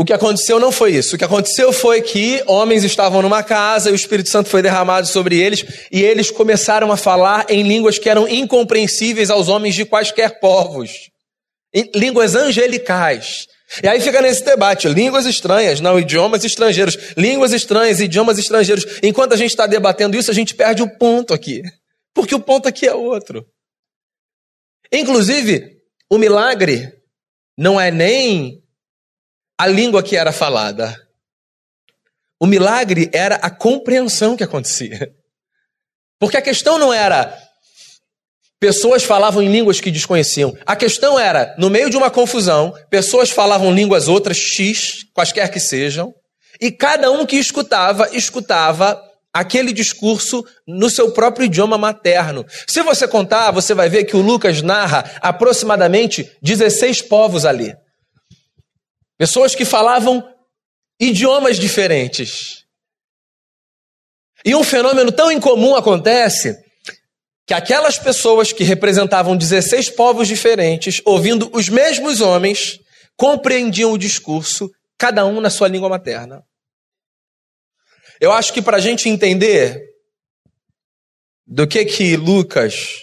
O 0.00 0.04
que 0.04 0.14
aconteceu 0.14 0.58
não 0.58 0.72
foi 0.72 0.94
isso. 0.94 1.14
O 1.14 1.18
que 1.18 1.26
aconteceu 1.26 1.74
foi 1.74 2.00
que 2.00 2.42
homens 2.46 2.84
estavam 2.84 3.20
numa 3.20 3.42
casa 3.42 3.90
e 3.90 3.92
o 3.92 3.94
Espírito 3.94 4.30
Santo 4.30 4.48
foi 4.48 4.62
derramado 4.62 5.06
sobre 5.06 5.38
eles 5.38 5.62
e 5.92 6.00
eles 6.00 6.30
começaram 6.30 6.90
a 6.90 6.96
falar 6.96 7.44
em 7.50 7.62
línguas 7.62 7.98
que 7.98 8.08
eram 8.08 8.26
incompreensíveis 8.26 9.28
aos 9.28 9.48
homens 9.48 9.74
de 9.74 9.84
quaisquer 9.84 10.40
povos. 10.40 11.10
Línguas 11.94 12.34
angelicais. 12.34 13.46
E 13.82 13.88
aí 13.88 14.00
fica 14.00 14.22
nesse 14.22 14.42
debate, 14.42 14.88
línguas 14.88 15.26
estranhas, 15.26 15.82
não 15.82 15.98
idiomas 15.98 16.44
estrangeiros, 16.44 16.96
línguas 17.14 17.52
estranhas, 17.52 18.00
idiomas 18.00 18.38
estrangeiros. 18.38 18.86
Enquanto 19.02 19.34
a 19.34 19.36
gente 19.36 19.50
está 19.50 19.66
debatendo 19.66 20.16
isso, 20.16 20.30
a 20.30 20.34
gente 20.34 20.54
perde 20.54 20.82
o 20.82 20.88
ponto 20.96 21.34
aqui. 21.34 21.60
Porque 22.14 22.34
o 22.34 22.40
ponto 22.40 22.66
aqui 22.66 22.86
é 22.86 22.94
outro. 22.94 23.44
Inclusive, 24.90 25.76
o 26.08 26.16
milagre 26.16 26.90
não 27.58 27.78
é 27.78 27.90
nem 27.90 28.60
a 29.60 29.66
língua 29.66 30.02
que 30.02 30.16
era 30.16 30.32
falada. 30.32 30.98
O 32.40 32.46
milagre 32.46 33.10
era 33.12 33.34
a 33.34 33.50
compreensão 33.50 34.34
que 34.34 34.42
acontecia. 34.42 35.12
Porque 36.18 36.38
a 36.38 36.40
questão 36.40 36.78
não 36.78 36.94
era 36.94 37.36
pessoas 38.58 39.04
falavam 39.04 39.42
em 39.42 39.52
línguas 39.52 39.78
que 39.78 39.90
desconheciam. 39.90 40.56
A 40.64 40.74
questão 40.74 41.18
era, 41.18 41.54
no 41.58 41.68
meio 41.68 41.90
de 41.90 41.96
uma 41.98 42.10
confusão, 42.10 42.72
pessoas 42.88 43.28
falavam 43.28 43.70
línguas 43.70 44.08
outras, 44.08 44.38
X, 44.38 45.04
quaisquer 45.12 45.50
que 45.50 45.60
sejam, 45.60 46.14
e 46.58 46.72
cada 46.72 47.10
um 47.10 47.26
que 47.26 47.36
escutava, 47.36 48.08
escutava 48.16 48.98
aquele 49.30 49.74
discurso 49.74 50.42
no 50.66 50.88
seu 50.88 51.12
próprio 51.12 51.44
idioma 51.44 51.76
materno. 51.76 52.46
Se 52.66 52.82
você 52.82 53.06
contar, 53.06 53.50
você 53.50 53.74
vai 53.74 53.90
ver 53.90 54.04
que 54.04 54.16
o 54.16 54.22
Lucas 54.22 54.62
narra 54.62 55.04
aproximadamente 55.20 56.30
16 56.40 57.02
povos 57.02 57.44
ali. 57.44 57.74
Pessoas 59.20 59.54
que 59.54 59.66
falavam 59.66 60.26
idiomas 60.98 61.58
diferentes. 61.58 62.64
E 64.42 64.54
um 64.54 64.64
fenômeno 64.64 65.12
tão 65.12 65.30
incomum 65.30 65.74
acontece 65.74 66.56
que 67.46 67.52
aquelas 67.52 67.98
pessoas 67.98 68.50
que 68.50 68.64
representavam 68.64 69.36
16 69.36 69.90
povos 69.90 70.26
diferentes, 70.26 71.02
ouvindo 71.04 71.50
os 71.52 71.68
mesmos 71.68 72.22
homens, 72.22 72.78
compreendiam 73.14 73.92
o 73.92 73.98
discurso, 73.98 74.70
cada 74.96 75.26
um 75.26 75.38
na 75.38 75.50
sua 75.50 75.68
língua 75.68 75.90
materna. 75.90 76.42
Eu 78.18 78.32
acho 78.32 78.54
que 78.54 78.62
para 78.62 78.78
a 78.78 78.80
gente 78.80 79.06
entender 79.06 79.78
do 81.46 81.66
que 81.66 81.84
que 81.84 82.16
Lucas 82.16 83.02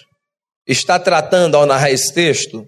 está 0.66 0.98
tratando 0.98 1.56
ao 1.56 1.64
narrar 1.64 1.92
esse 1.92 2.12
texto, 2.12 2.66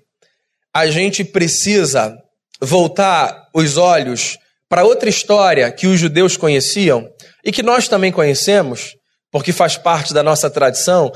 a 0.73 0.87
gente 0.87 1.25
precisa 1.25 2.17
voltar 2.61 3.40
os 3.55 3.77
olhos 3.77 4.39
para 4.69 4.85
outra 4.85 5.09
história 5.09 5.71
que 5.73 5.87
os 5.87 5.99
judeus 5.99 6.37
conheciam 6.37 7.09
e 7.45 7.51
que 7.51 7.63
nós 7.63 7.89
também 7.89 8.13
conhecemos, 8.13 8.95
porque 9.31 9.53
faz 9.53 9.77
parte 9.77 10.15
da 10.15 10.23
nossa 10.23 10.49
tradição, 10.49 11.13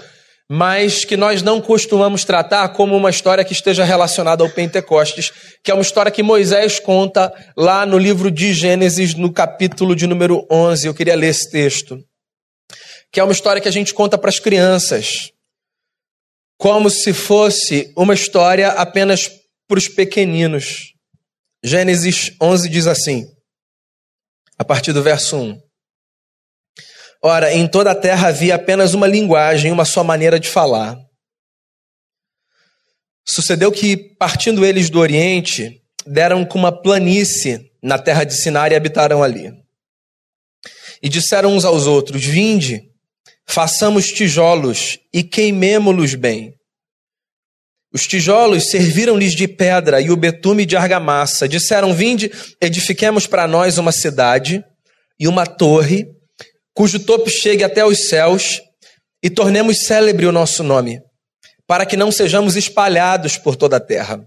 mas 0.49 1.05
que 1.05 1.17
nós 1.17 1.41
não 1.41 1.61
costumamos 1.61 2.25
tratar 2.25 2.69
como 2.71 2.97
uma 2.97 3.11
história 3.11 3.45
que 3.45 3.53
esteja 3.53 3.85
relacionada 3.85 4.43
ao 4.43 4.51
Pentecostes, 4.51 5.33
que 5.63 5.71
é 5.71 5.75
uma 5.75 5.83
história 5.83 6.13
que 6.13 6.23
Moisés 6.23 6.79
conta 6.79 7.33
lá 7.57 7.87
no 7.87 7.97
livro 7.97 8.31
de 8.31 8.53
Gênesis, 8.53 9.15
no 9.15 9.33
capítulo 9.33 9.97
de 9.97 10.07
número 10.07 10.47
11. 10.51 10.87
Eu 10.87 10.95
queria 10.95 11.17
ler 11.17 11.29
esse 11.29 11.51
texto. 11.51 11.99
Que 13.11 13.21
é 13.21 13.25
uma 13.25 13.33
história 13.33 13.63
que 13.63 13.69
a 13.69 13.73
gente 13.73 13.95
conta 13.95 14.19
para 14.19 14.29
as 14.29 14.41
crianças, 14.41 15.31
como 16.59 16.91
se 16.91 17.13
fosse 17.13 17.93
uma 17.97 18.13
história 18.13 18.69
apenas 18.71 19.31
para 19.69 19.79
os 19.79 19.89
pequeninos. 19.89 20.94
Gênesis 21.67 22.37
11 22.39 22.69
diz 22.69 22.87
assim, 22.87 23.25
a 24.59 24.63
partir 24.63 24.93
do 24.93 25.03
verso 25.03 25.35
1. 25.35 25.59
Ora, 27.23 27.55
em 27.55 27.67
toda 27.67 27.91
a 27.91 27.95
terra 27.95 28.29
havia 28.29 28.57
apenas 28.57 28.93
uma 28.93 29.07
linguagem, 29.07 29.73
uma 29.73 29.87
só 29.87 30.05
maneira 30.05 30.39
de 30.39 30.47
falar. 30.47 30.95
Sucedeu 33.27 33.73
que, 33.73 33.97
partindo 33.97 34.63
eles 34.63 34.91
do 34.91 34.99
Oriente, 34.99 35.83
deram 36.07 36.45
com 36.45 36.59
uma 36.59 36.83
planície 36.83 37.73
na 37.83 37.99
terra 37.99 38.25
de 38.25 38.35
Sinar 38.35 38.71
e 38.71 38.77
habitaram 38.77 39.23
ali. 39.23 39.51
E 41.03 41.09
disseram 41.09 41.57
uns 41.57 41.65
aos 41.65 41.87
outros: 41.87 42.23
Vinde, 42.23 42.83
façamos 43.47 44.09
tijolos 44.09 44.99
e 45.15 45.23
queimemo-los 45.23 46.15
bem 46.15 46.55
os 47.95 48.09
tijolos 48.09 48.71
serviram-lhes 48.71 49.37
de 49.37 49.47
pedra 49.47 50.01
e 50.01 50.11
o 50.11 50.17
betume 50.17 50.67
de 50.67 50.77
argamassa. 50.77 51.49
Disseram: 51.49 51.95
Vinde, 51.95 52.29
edifiquemos 52.61 53.29
para 53.29 53.47
nós 53.47 53.79
uma 53.79 53.93
cidade 53.93 54.65
e 55.19 55.29
uma 55.29 55.47
torre, 55.47 56.09
cujo 56.75 56.99
topo 56.99 57.31
chegue 57.31 57.63
até 57.63 57.87
os 57.87 58.09
céus, 58.09 58.61
e 59.23 59.31
tornemos 59.31 59.87
célebre 59.87 60.27
o 60.27 60.33
nosso 60.33 60.65
nome, 60.65 61.01
para 61.69 61.87
que 61.87 61.97
não 61.97 62.11
sejamos 62.11 62.57
espalhados 62.57 63.39
por 63.39 63.55
toda 63.55 63.77
a 63.77 63.81
terra. 63.81 64.21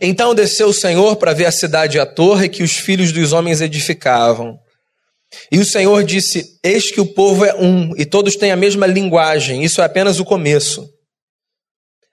Então 0.00 0.32
desceu 0.32 0.68
o 0.68 0.74
Senhor 0.74 1.16
para 1.16 1.32
ver 1.32 1.46
a 1.46 1.52
cidade 1.52 1.96
e 1.96 2.00
a 2.00 2.06
torre 2.06 2.48
que 2.48 2.62
os 2.62 2.76
filhos 2.76 3.10
dos 3.10 3.32
homens 3.32 3.60
edificavam. 3.60 4.56
E 5.50 5.58
o 5.58 5.64
Senhor 5.64 6.04
disse: 6.04 6.44
Eis 6.62 6.92
que 6.92 7.00
o 7.00 7.06
povo 7.14 7.44
é 7.44 7.52
um, 7.56 7.90
e 7.96 8.06
todos 8.06 8.36
têm 8.36 8.52
a 8.52 8.56
mesma 8.56 8.86
linguagem, 8.86 9.64
isso 9.64 9.82
é 9.82 9.84
apenas 9.84 10.20
o 10.20 10.24
começo. 10.24 10.93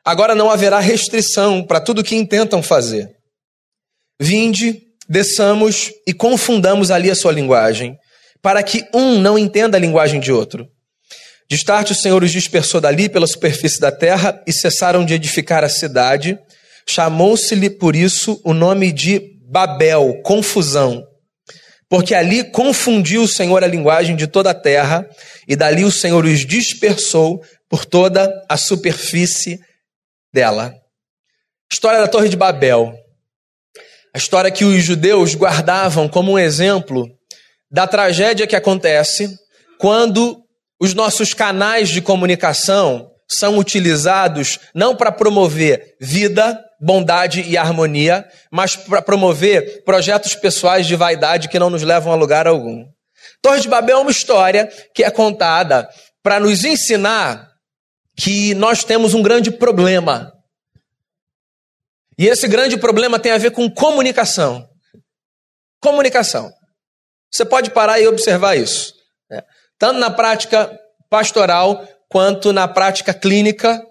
Agora 0.03 0.34
não 0.34 0.50
haverá 0.50 0.79
restrição 0.79 1.63
para 1.63 1.79
tudo 1.79 2.03
que 2.03 2.15
intentam 2.15 2.63
fazer. 2.63 3.10
Vinde, 4.20 4.81
desçamos 5.08 5.91
e 6.08 6.13
confundamos 6.13 6.89
ali 6.89 7.12
a 7.12 7.15
sua 7.15 7.31
linguagem, 7.31 7.98
para 8.41 8.63
que 8.63 8.86
um 8.93 9.20
não 9.20 9.38
entenda 9.38 9.77
a 9.77 9.79
linguagem 9.79 10.20
de 10.20 10.31
outro. 10.31 10.67
Destarte 11.50 11.91
o 11.91 11.96
Senhor 11.96 12.24
os 12.24 12.31
dispersou 12.31 12.79
dali 12.79 13.10
pela 13.10 13.27
superfície 13.27 13.79
da 13.79 13.91
terra 13.91 14.41
e 14.48 14.53
cessaram 14.53 15.05
de 15.05 15.13
edificar 15.13 15.63
a 15.63 15.70
cidade. 15.70 16.39
Chamou-se-lhe 16.88 17.70
por 17.70 17.96
isso 17.96 18.41
o 18.43 18.53
nome 18.53 18.91
de 18.91 19.22
Babel, 19.50 20.22
confusão. 20.24 21.03
Porque 21.89 22.15
ali 22.15 22.43
confundiu 22.46 23.24
o 23.24 23.27
Senhor 23.27 23.63
a 23.63 23.67
linguagem 23.67 24.15
de 24.15 24.25
toda 24.25 24.51
a 24.51 24.53
terra, 24.53 25.05
e 25.46 25.55
dali 25.55 25.84
o 25.84 25.91
Senhor 25.91 26.24
os 26.24 26.46
dispersou 26.46 27.43
por 27.70 27.84
toda 27.84 28.31
a 28.48 28.55
superfície 28.55 29.60
dela. 30.33 30.73
História 31.71 32.00
da 32.00 32.07
Torre 32.07 32.29
de 32.29 32.38
Babel. 32.38 32.93
A 34.13 34.17
história 34.17 34.51
que 34.51 34.65
os 34.65 34.83
judeus 34.83 35.35
guardavam 35.35 36.07
como 36.07 36.33
um 36.33 36.39
exemplo 36.39 37.07
da 37.71 37.88
tragédia 37.88 38.45
que 38.45 38.55
acontece 38.55 39.38
quando 39.79 40.38
os 40.79 40.93
nossos 40.93 41.33
canais 41.33 41.89
de 41.89 42.01
comunicação 42.01 43.09
são 43.29 43.57
utilizados 43.57 44.59
não 44.75 44.95
para 44.95 45.11
promover 45.11 45.95
vida, 46.01 46.61
bondade 46.81 47.41
e 47.41 47.57
harmonia, 47.57 48.25
mas 48.51 48.75
para 48.75 49.01
promover 49.01 49.83
projetos 49.85 50.35
pessoais 50.35 50.85
de 50.85 50.95
vaidade 50.95 51.47
que 51.47 51.59
não 51.59 51.69
nos 51.69 51.83
levam 51.83 52.11
a 52.11 52.15
lugar 52.15 52.47
algum. 52.47 52.83
Torre 53.41 53.61
de 53.61 53.69
Babel 53.69 54.00
é 54.00 54.01
uma 54.01 54.11
história 54.11 54.69
que 54.93 55.03
é 55.03 55.09
contada 55.09 55.88
para 56.21 56.39
nos 56.39 56.65
ensinar 56.65 57.50
que 58.24 58.54
nós 58.54 58.84
temos 58.84 59.16
um 59.16 59.24
grande 59.24 59.50
problema. 59.50 60.32
E 62.20 62.28
esse 62.28 62.48
grande 62.48 62.78
problema 62.78 63.18
tem 63.18 63.32
a 63.32 63.38
ver 63.40 63.50
com 63.50 63.68
comunicação. 63.68 64.70
Comunicação. 65.82 66.54
Você 67.32 67.44
pode 67.44 67.72
parar 67.72 68.00
e 68.00 68.08
observar 68.08 68.56
isso. 68.56 68.94
Né? 69.28 69.42
Tanto 69.80 70.00
na 70.00 70.12
prática 70.12 70.72
pastoral 71.10 71.84
quanto 72.08 72.54
na 72.54 72.68
prática 72.68 73.12
clínica. 73.12 73.84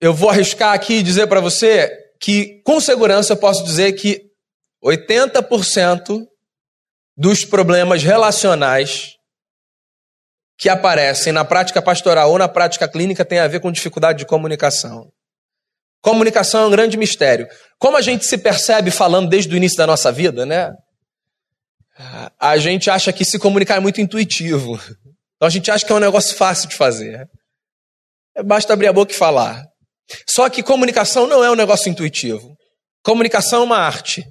Eu 0.00 0.14
vou 0.14 0.30
arriscar 0.30 0.72
aqui 0.72 0.94
e 0.94 1.02
dizer 1.02 1.26
para 1.26 1.40
você 1.40 1.94
que, 2.18 2.62
com 2.64 2.80
segurança, 2.80 3.34
eu 3.34 3.36
posso 3.36 3.62
dizer 3.64 3.92
que 3.92 4.30
80% 4.82 6.26
dos 7.14 7.44
problemas 7.44 8.02
relacionais 8.02 9.18
que 10.62 10.68
aparecem 10.68 11.32
na 11.32 11.44
prática 11.44 11.82
pastoral 11.82 12.30
ou 12.30 12.38
na 12.38 12.46
prática 12.46 12.86
clínica 12.86 13.24
tem 13.24 13.40
a 13.40 13.48
ver 13.48 13.58
com 13.58 13.72
dificuldade 13.72 14.20
de 14.20 14.24
comunicação. 14.24 15.10
Comunicação 16.00 16.62
é 16.62 16.66
um 16.68 16.70
grande 16.70 16.96
mistério. 16.96 17.48
Como 17.80 17.96
a 17.96 18.00
gente 18.00 18.24
se 18.24 18.38
percebe 18.38 18.92
falando 18.92 19.28
desde 19.28 19.52
o 19.52 19.56
início 19.56 19.76
da 19.76 19.88
nossa 19.88 20.12
vida, 20.12 20.46
né? 20.46 20.70
A 22.38 22.56
gente 22.58 22.88
acha 22.88 23.12
que 23.12 23.24
se 23.24 23.40
comunicar 23.40 23.78
é 23.78 23.80
muito 23.80 24.00
intuitivo. 24.00 24.80
Então 25.34 25.48
a 25.48 25.50
gente 25.50 25.68
acha 25.68 25.84
que 25.84 25.90
é 25.90 25.96
um 25.96 25.98
negócio 25.98 26.36
fácil 26.36 26.68
de 26.68 26.76
fazer. 26.76 27.28
Basta 28.44 28.72
abrir 28.72 28.86
a 28.86 28.92
boca 28.92 29.10
e 29.10 29.16
falar. 29.16 29.64
Só 30.30 30.48
que 30.48 30.62
comunicação 30.62 31.26
não 31.26 31.42
é 31.42 31.50
um 31.50 31.56
negócio 31.56 31.90
intuitivo. 31.90 32.54
Comunicação 33.02 33.62
é 33.62 33.64
uma 33.64 33.78
arte. 33.78 34.24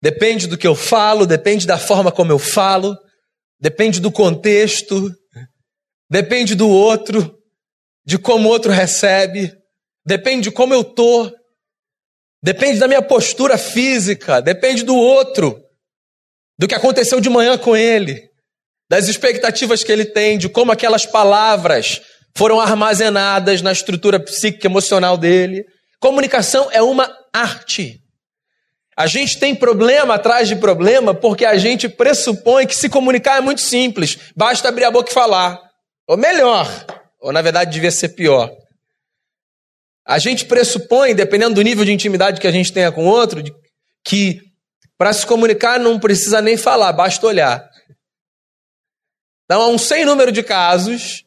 Depende 0.00 0.46
do 0.46 0.56
que 0.56 0.68
eu 0.68 0.76
falo, 0.76 1.26
depende 1.26 1.66
da 1.66 1.78
forma 1.78 2.12
como 2.12 2.30
eu 2.30 2.38
falo, 2.38 2.96
depende 3.60 4.00
do 4.00 4.10
contexto, 4.10 5.10
depende 6.10 6.54
do 6.54 6.68
outro, 6.68 7.36
de 8.04 8.18
como 8.18 8.48
o 8.48 8.52
outro 8.52 8.72
recebe, 8.72 9.52
depende 10.06 10.44
de 10.44 10.50
como 10.50 10.72
eu 10.72 10.82
tô, 10.82 11.30
depende 12.42 12.78
da 12.78 12.88
minha 12.88 13.02
postura 13.02 13.58
física, 13.58 14.40
depende 14.40 14.82
do 14.82 14.96
outro, 14.96 15.60
do 16.58 16.66
que 16.66 16.74
aconteceu 16.74 17.20
de 17.20 17.28
manhã 17.28 17.58
com 17.58 17.76
ele, 17.76 18.28
das 18.88 19.08
expectativas 19.08 19.84
que 19.84 19.92
ele 19.92 20.06
tem, 20.06 20.38
de 20.38 20.48
como 20.48 20.72
aquelas 20.72 21.04
palavras 21.04 22.00
foram 22.36 22.60
armazenadas 22.60 23.62
na 23.62 23.72
estrutura 23.72 24.18
psíquica 24.18 24.66
emocional 24.66 25.18
dele. 25.18 25.64
Comunicação 26.00 26.70
é 26.70 26.80
uma 26.80 27.12
arte. 27.32 28.00
A 28.98 29.06
gente 29.06 29.38
tem 29.38 29.54
problema 29.54 30.16
atrás 30.16 30.48
de 30.48 30.56
problema 30.56 31.14
porque 31.14 31.44
a 31.44 31.56
gente 31.56 31.88
pressupõe 31.88 32.66
que 32.66 32.74
se 32.74 32.88
comunicar 32.88 33.36
é 33.36 33.40
muito 33.40 33.60
simples, 33.60 34.18
basta 34.34 34.68
abrir 34.68 34.86
a 34.86 34.90
boca 34.90 35.08
e 35.08 35.14
falar. 35.14 35.56
Ou 36.04 36.16
melhor, 36.16 36.66
ou 37.20 37.32
na 37.32 37.40
verdade 37.40 37.70
devia 37.70 37.92
ser 37.92 38.08
pior. 38.08 38.50
A 40.04 40.18
gente 40.18 40.46
pressupõe, 40.46 41.14
dependendo 41.14 41.54
do 41.54 41.62
nível 41.62 41.84
de 41.84 41.92
intimidade 41.92 42.40
que 42.40 42.46
a 42.48 42.50
gente 42.50 42.72
tenha 42.72 42.90
com 42.90 43.06
o 43.06 43.08
outro, 43.08 43.40
que 44.04 44.40
para 44.96 45.12
se 45.12 45.24
comunicar 45.24 45.78
não 45.78 46.00
precisa 46.00 46.42
nem 46.42 46.56
falar, 46.56 46.92
basta 46.92 47.24
olhar. 47.24 47.70
Então 49.44 49.62
há 49.62 49.68
um 49.68 49.78
sem 49.78 50.04
número 50.04 50.32
de 50.32 50.42
casos 50.42 51.22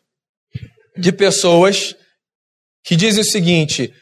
de 0.98 1.14
pessoas 1.14 1.96
que 2.84 2.98
dizem 2.98 3.22
o 3.22 3.26
seguinte: 3.26 3.94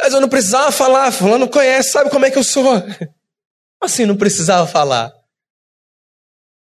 mas 0.00 0.12
eu 0.12 0.20
não 0.20 0.28
precisava 0.28 0.70
falar, 0.72 1.12
fulano 1.12 1.48
conhece, 1.48 1.90
sabe 1.90 2.10
como 2.10 2.26
é 2.26 2.30
que 2.30 2.38
eu 2.38 2.44
sou. 2.44 2.64
Assim, 3.80 4.06
não 4.06 4.16
precisava 4.16 4.66
falar. 4.66 5.12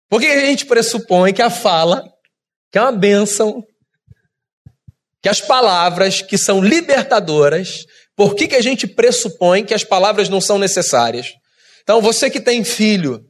Porque 0.10 0.28
a 0.28 0.46
gente 0.46 0.66
pressupõe 0.66 1.34
que 1.34 1.42
a 1.42 1.50
fala, 1.50 2.04
que 2.72 2.78
é 2.78 2.82
uma 2.82 2.92
bênção, 2.92 3.64
que 5.22 5.30
as 5.30 5.40
palavras 5.40 6.22
que 6.22 6.38
são 6.38 6.62
libertadoras, 6.62 7.86
por 8.16 8.36
que, 8.36 8.48
que 8.48 8.55
a 8.55 8.62
gente 8.62 8.88
pressupõe 8.88 9.64
que 9.64 9.74
as 9.74 9.84
palavras 9.84 10.27
não 10.27 10.42
são 10.42 10.58
necessárias? 10.58 11.34
Então, 11.84 12.01
você 12.01 12.29
que 12.29 12.40
tem 12.40 12.64
filho, 12.64 13.25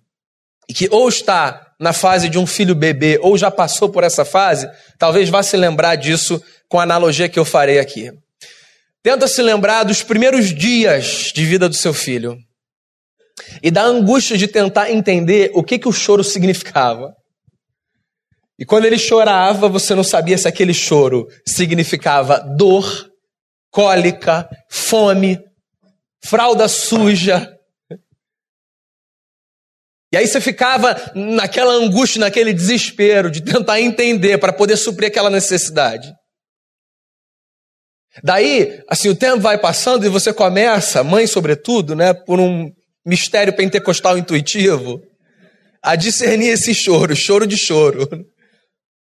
e 0.68 0.74
que 0.74 0.88
ou 0.90 1.10
está 1.10 1.74
na 1.80 1.94
fase 1.94 2.30
de 2.30 2.38
um 2.38 2.48
filho 2.48 2.74
bebê, 2.74 3.20
ou 3.22 3.38
já 3.38 3.52
passou 3.52 3.90
por 3.90 4.04
essa 4.04 4.24
fase, 4.24 4.70
talvez 4.98 5.30
vá 5.30 5.44
se 5.44 5.58
lembrar 5.58 5.96
disso 5.96 6.42
com 6.70 6.80
a 6.80 6.84
analogia 6.84 7.28
que 7.28 7.40
eu 7.40 7.46
farei 7.46 7.80
aqui. 7.80 8.12
Tenta 9.04 9.28
se 9.28 9.42
lembrar 9.42 9.84
dos 9.84 10.04
primeiros 10.04 10.54
dias 10.54 11.32
de 11.34 11.44
vida 11.44 11.68
do 11.68 11.76
seu 11.76 11.94
filho 11.94 12.38
e 13.64 13.72
da 13.72 13.84
angústia 13.84 14.38
de 14.38 14.48
tentar 14.48 14.92
entender 14.92 15.52
o 15.56 15.64
que, 15.64 15.80
que 15.80 15.88
o 15.88 15.92
choro 15.92 16.24
significava. 16.24 17.12
E 18.60 18.66
quando 18.66 18.86
ele 18.86 19.00
chorava, 19.00 19.68
você 19.68 19.96
não 19.96 20.04
sabia 20.04 20.38
se 20.38 20.48
aquele 20.48 20.74
choro 20.74 21.28
significava 21.48 22.40
dor, 22.56 23.10
cólica, 23.72 24.48
fome, 24.70 25.40
fralda 26.24 26.68
suja. 26.68 27.58
E 30.14 30.18
aí 30.18 30.28
você 30.28 30.40
ficava 30.40 30.96
naquela 31.16 31.74
angústia, 31.74 32.20
naquele 32.20 32.54
desespero 32.54 33.32
de 33.32 33.42
tentar 33.42 33.82
entender 33.82 34.38
para 34.38 34.54
poder 34.54 34.78
suprir 34.78 35.08
aquela 35.08 35.32
necessidade. 35.32 36.14
Daí, 38.24 38.84
assim, 38.90 39.10
o 39.10 39.16
tempo 39.16 39.40
vai 39.40 39.58
passando 39.58 40.06
e 40.06 40.10
você 40.10 40.34
começa, 40.34 41.04
mãe 41.04 41.26
sobretudo, 41.26 41.96
né, 41.96 42.14
por 42.14 42.40
um 42.40 42.72
mistério 43.06 43.56
pentecostal 43.56 44.18
intuitivo, 44.18 45.02
a 45.82 45.96
discernir 45.96 46.50
esse 46.50 46.74
choro, 46.74 47.16
choro 47.16 47.48
de 47.48 47.58
choro. 47.58 48.08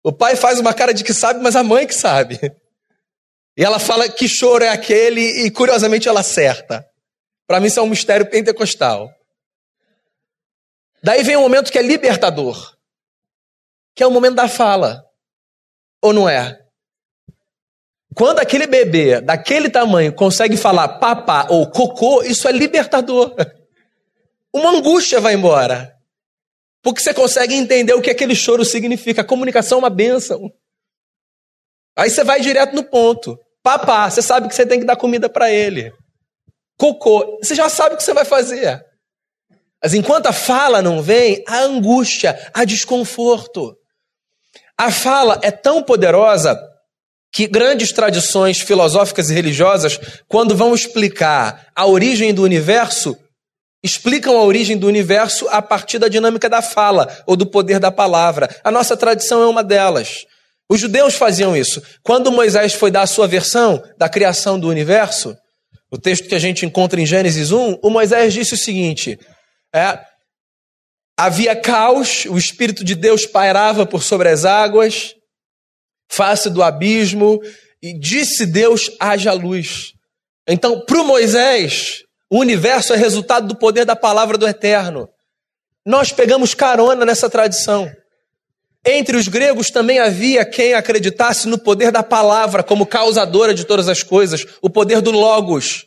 O 0.03 0.11
pai 0.11 0.35
faz 0.35 0.59
uma 0.59 0.73
cara 0.73 0.93
de 0.93 1.03
que 1.03 1.13
sabe, 1.13 1.41
mas 1.41 1.55
a 1.55 1.63
mãe 1.63 1.85
que 1.85 1.93
sabe. 1.93 2.39
E 3.57 3.63
ela 3.63 3.79
fala 3.79 4.09
que 4.09 4.27
choro 4.27 4.63
é 4.63 4.69
aquele 4.69 5.21
e 5.45 5.51
curiosamente 5.51 6.07
ela 6.07 6.21
acerta. 6.21 6.85
Para 7.45 7.59
mim 7.59 7.67
isso 7.67 7.79
é 7.79 7.83
um 7.83 7.87
mistério 7.87 8.29
pentecostal. 8.29 9.09
Daí 11.03 11.21
vem 11.23 11.35
um 11.35 11.41
momento 11.41 11.71
que 11.71 11.77
é 11.77 11.81
libertador, 11.81 12.75
que 13.93 14.01
é 14.01 14.07
o 14.07 14.11
momento 14.11 14.35
da 14.35 14.47
fala. 14.47 15.03
Ou 16.01 16.13
não 16.13 16.29
é? 16.29 16.60
Quando 18.15 18.39
aquele 18.39 18.67
bebê 18.67 19.21
daquele 19.21 19.69
tamanho 19.69 20.13
consegue 20.13 20.57
falar 20.57 20.99
papá 20.99 21.47
ou 21.49 21.69
cocô, 21.69 22.21
isso 22.23 22.47
é 22.47 22.51
libertador. 22.51 23.33
Uma 24.53 24.71
angústia 24.71 25.19
vai 25.21 25.33
embora. 25.33 25.95
Porque 26.81 26.99
você 26.99 27.13
consegue 27.13 27.55
entender 27.55 27.93
o 27.93 28.01
que 28.01 28.09
aquele 28.09 28.35
choro 28.35 28.65
significa. 28.65 29.21
A 29.21 29.25
comunicação 29.25 29.77
é 29.77 29.81
uma 29.81 29.89
bênção. 29.89 30.51
Aí 31.95 32.09
você 32.09 32.23
vai 32.23 32.41
direto 32.41 32.75
no 32.75 32.83
ponto. 32.83 33.39
Papá, 33.63 34.09
você 34.09 34.21
sabe 34.21 34.47
que 34.47 34.55
você 34.55 34.65
tem 34.65 34.79
que 34.79 34.85
dar 34.85 34.95
comida 34.95 35.29
para 35.29 35.51
ele. 35.51 35.93
Cocô, 36.77 37.37
você 37.41 37.53
já 37.53 37.69
sabe 37.69 37.93
o 37.93 37.97
que 37.97 38.03
você 38.03 38.13
vai 38.13 38.25
fazer. 38.25 38.83
Mas 39.81 39.93
enquanto 39.93 40.25
a 40.25 40.33
fala 40.33 40.81
não 40.81 41.01
vem, 41.01 41.43
a 41.47 41.59
angústia, 41.59 42.51
a 42.53 42.65
desconforto. 42.65 43.77
A 44.77 44.91
fala 44.91 45.39
é 45.43 45.51
tão 45.51 45.83
poderosa 45.83 46.59
que 47.31 47.47
grandes 47.47 47.91
tradições 47.91 48.59
filosóficas 48.59 49.29
e 49.29 49.33
religiosas, 49.33 49.99
quando 50.27 50.55
vão 50.55 50.75
explicar 50.75 51.67
a 51.73 51.85
origem 51.85 52.33
do 52.33 52.43
universo, 52.43 53.17
explicam 53.81 54.37
a 54.37 54.43
origem 54.43 54.77
do 54.77 54.85
universo 54.85 55.47
a 55.49 55.61
partir 55.61 55.97
da 55.97 56.07
dinâmica 56.07 56.49
da 56.49 56.61
fala 56.61 57.07
ou 57.25 57.35
do 57.35 57.45
poder 57.45 57.79
da 57.79 57.91
palavra. 57.91 58.53
A 58.63 58.69
nossa 58.69 58.97
tradição 58.97 59.41
é 59.41 59.47
uma 59.47 59.63
delas. 59.63 60.25
Os 60.69 60.79
judeus 60.79 61.15
faziam 61.15 61.55
isso. 61.55 61.81
Quando 62.03 62.31
Moisés 62.31 62.73
foi 62.73 62.91
dar 62.91 63.01
a 63.01 63.07
sua 63.07 63.27
versão 63.27 63.81
da 63.97 64.07
criação 64.07 64.59
do 64.59 64.67
universo, 64.67 65.35
o 65.89 65.97
texto 65.97 66.27
que 66.27 66.35
a 66.35 66.39
gente 66.39 66.65
encontra 66.65 66.99
em 66.99 67.05
Gênesis 67.05 67.51
1, 67.51 67.79
o 67.81 67.89
Moisés 67.89 68.33
disse 68.33 68.53
o 68.53 68.57
seguinte: 68.57 69.19
é, 69.73 69.99
havia 71.17 71.55
caos, 71.55 72.25
o 72.25 72.37
Espírito 72.37 72.83
de 72.83 72.95
Deus 72.95 73.25
pairava 73.25 73.85
por 73.85 74.01
sobre 74.01 74.29
as 74.29 74.45
águas, 74.45 75.13
face 76.11 76.49
do 76.49 76.61
abismo, 76.61 77.39
e 77.81 77.97
disse 77.97 78.45
Deus: 78.45 78.91
haja 78.99 79.31
luz. 79.31 79.93
Então, 80.47 80.81
para 80.81 81.01
o 81.01 81.05
Moisés, 81.05 82.03
o 82.29 82.39
universo 82.39 82.93
é 82.93 82.97
resultado 82.97 83.47
do 83.47 83.55
poder 83.55 83.85
da 83.85 83.95
palavra 83.95 84.37
do 84.37 84.47
eterno. 84.47 85.09
Nós 85.85 86.11
pegamos 86.11 86.53
carona 86.53 87.05
nessa 87.05 87.29
tradição. 87.29 87.89
Entre 88.85 89.15
os 89.15 89.27
gregos 89.27 89.69
também 89.69 89.99
havia 89.99 90.43
quem 90.43 90.73
acreditasse 90.73 91.47
no 91.47 91.57
poder 91.57 91.91
da 91.91 92.03
palavra 92.03 92.63
como 92.63 92.85
causadora 92.85 93.53
de 93.53 93.63
todas 93.63 93.87
as 93.87 94.03
coisas, 94.03 94.45
o 94.61 94.69
poder 94.69 95.01
do 95.01 95.11
Logos. 95.11 95.85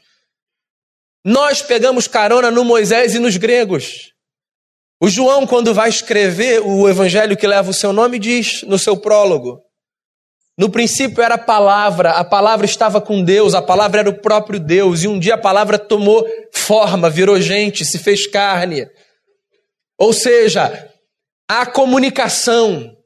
Nós 1.24 1.60
pegamos 1.60 2.06
carona 2.06 2.50
no 2.50 2.64
Moisés 2.64 3.14
e 3.14 3.18
nos 3.18 3.36
gregos. 3.36 4.12
O 5.00 5.08
João, 5.08 5.46
quando 5.46 5.74
vai 5.74 5.88
escrever 5.88 6.60
o 6.60 6.88
evangelho 6.88 7.36
que 7.36 7.46
leva 7.46 7.70
o 7.70 7.74
seu 7.74 7.92
nome, 7.92 8.18
diz 8.18 8.62
no 8.62 8.78
seu 8.78 8.96
prólogo: 8.96 9.63
no 10.56 10.70
princípio 10.70 11.22
era 11.22 11.34
a 11.34 11.38
palavra, 11.38 12.12
a 12.12 12.24
palavra 12.24 12.64
estava 12.64 13.00
com 13.00 13.22
Deus, 13.24 13.54
a 13.54 13.62
palavra 13.62 14.00
era 14.00 14.10
o 14.10 14.20
próprio 14.20 14.60
Deus, 14.60 15.02
e 15.02 15.08
um 15.08 15.18
dia 15.18 15.34
a 15.34 15.38
palavra 15.38 15.78
tomou 15.78 16.24
forma, 16.52 17.10
virou 17.10 17.40
gente, 17.40 17.84
se 17.84 17.98
fez 17.98 18.26
carne. 18.26 18.88
Ou 19.98 20.12
seja, 20.12 20.88
há 21.48 21.66
comunicação, 21.66 22.96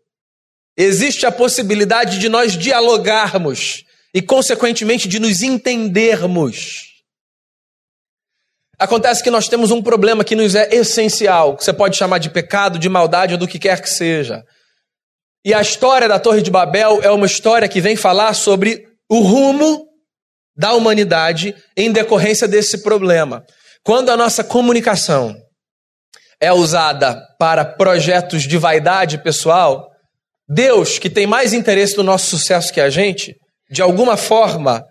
existe 0.76 1.24
a 1.24 1.32
possibilidade 1.32 2.18
de 2.18 2.28
nós 2.28 2.52
dialogarmos 2.52 3.84
e, 4.12 4.20
consequentemente, 4.20 5.08
de 5.08 5.18
nos 5.18 5.42
entendermos. 5.42 6.88
Acontece 8.78 9.24
que 9.24 9.30
nós 9.30 9.48
temos 9.48 9.70
um 9.70 9.82
problema 9.82 10.22
que 10.22 10.36
nos 10.36 10.54
é 10.54 10.68
essencial, 10.74 11.56
que 11.56 11.64
você 11.64 11.72
pode 11.72 11.96
chamar 11.96 12.18
de 12.18 12.30
pecado, 12.30 12.78
de 12.78 12.88
maldade 12.90 13.32
ou 13.32 13.38
do 13.38 13.48
que 13.48 13.58
quer 13.58 13.80
que 13.80 13.90
seja. 13.90 14.44
E 15.44 15.54
a 15.54 15.60
história 15.60 16.08
da 16.08 16.18
Torre 16.18 16.42
de 16.42 16.50
Babel 16.50 17.00
é 17.02 17.10
uma 17.10 17.26
história 17.26 17.68
que 17.68 17.80
vem 17.80 17.96
falar 17.96 18.34
sobre 18.34 18.84
o 19.08 19.20
rumo 19.20 19.86
da 20.56 20.74
humanidade 20.74 21.54
em 21.76 21.92
decorrência 21.92 22.48
desse 22.48 22.82
problema. 22.82 23.44
Quando 23.84 24.10
a 24.10 24.16
nossa 24.16 24.42
comunicação 24.42 25.34
é 26.40 26.52
usada 26.52 27.16
para 27.38 27.64
projetos 27.64 28.42
de 28.42 28.58
vaidade 28.58 29.22
pessoal, 29.22 29.88
Deus, 30.48 30.98
que 30.98 31.08
tem 31.08 31.26
mais 31.26 31.52
interesse 31.52 31.96
no 31.96 32.02
nosso 32.02 32.26
sucesso 32.26 32.72
que 32.72 32.80
a 32.80 32.90
gente, 32.90 33.36
de 33.70 33.82
alguma 33.82 34.16
forma 34.16 34.84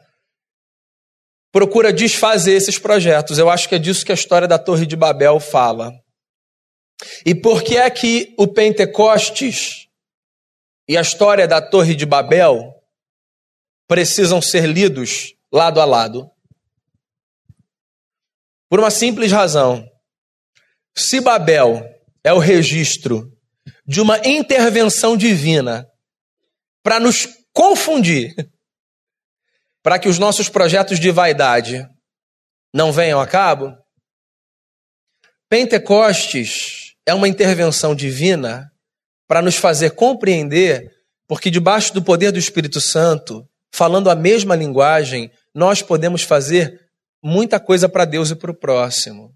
procura 1.51 1.91
desfazer 1.91 2.53
esses 2.53 2.77
projetos. 2.77 3.39
Eu 3.39 3.49
acho 3.49 3.67
que 3.67 3.75
é 3.75 3.79
disso 3.79 4.05
que 4.05 4.11
a 4.11 4.15
história 4.15 4.47
da 4.47 4.59
Torre 4.59 4.85
de 4.85 4.95
Babel 4.95 5.39
fala. 5.39 5.91
E 7.25 7.33
por 7.33 7.63
que 7.63 7.77
é 7.77 7.89
que 7.89 8.33
o 8.37 8.47
Pentecostes 8.47 9.86
e 10.87 10.97
a 10.97 11.01
história 11.01 11.47
da 11.47 11.61
Torre 11.61 11.95
de 11.95 12.05
Babel 12.05 12.73
precisam 13.87 14.41
ser 14.41 14.65
lidos 14.65 15.33
lado 15.51 15.81
a 15.81 15.85
lado? 15.85 16.29
Por 18.69 18.79
uma 18.79 18.91
simples 18.91 19.31
razão. 19.31 19.85
Se 20.95 21.21
Babel 21.21 21.83
é 22.23 22.33
o 22.33 22.39
registro 22.39 23.31
de 23.85 24.01
uma 24.01 24.17
intervenção 24.25 25.15
divina 25.15 25.87
para 26.83 26.99
nos 26.99 27.27
confundir, 27.53 28.33
para 29.83 29.99
que 29.99 30.09
os 30.09 30.19
nossos 30.19 30.49
projetos 30.49 30.99
de 30.99 31.11
vaidade 31.11 31.87
não 32.73 32.91
venham 32.91 33.19
a 33.19 33.27
cabo, 33.27 33.73
Pentecostes 35.49 36.95
é 37.05 37.13
uma 37.13 37.27
intervenção 37.27 37.95
divina 37.95 38.69
para 39.27 39.41
nos 39.41 39.55
fazer 39.55 39.91
compreender, 39.91 40.91
porque 41.27 41.51
debaixo 41.51 41.93
do 41.93 42.01
poder 42.01 42.31
do 42.31 42.39
Espírito 42.39 42.79
Santo, 42.79 43.47
falando 43.71 44.09
a 44.09 44.15
mesma 44.15 44.55
linguagem, 44.55 45.29
nós 45.53 45.81
podemos 45.81 46.23
fazer 46.23 46.79
muita 47.21 47.59
coisa 47.59 47.89
para 47.89 48.05
Deus 48.05 48.31
e 48.31 48.35
para 48.35 48.51
o 48.51 48.55
próximo. 48.55 49.35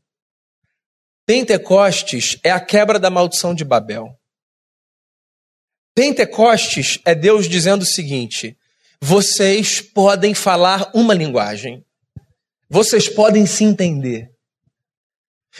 Pentecostes 1.25 2.39
é 2.43 2.51
a 2.51 2.59
quebra 2.59 2.97
da 2.97 3.09
maldição 3.09 3.53
de 3.53 3.63
Babel. 3.63 4.09
Pentecostes 5.93 6.99
é 7.05 7.13
Deus 7.13 7.47
dizendo 7.49 7.81
o 7.81 7.85
seguinte: 7.85 8.57
vocês 9.01 9.81
podem 9.81 10.33
falar 10.33 10.89
uma 10.93 11.13
linguagem, 11.13 11.85
vocês 12.69 13.09
podem 13.09 13.45
se 13.45 13.63
entender, 13.63 14.30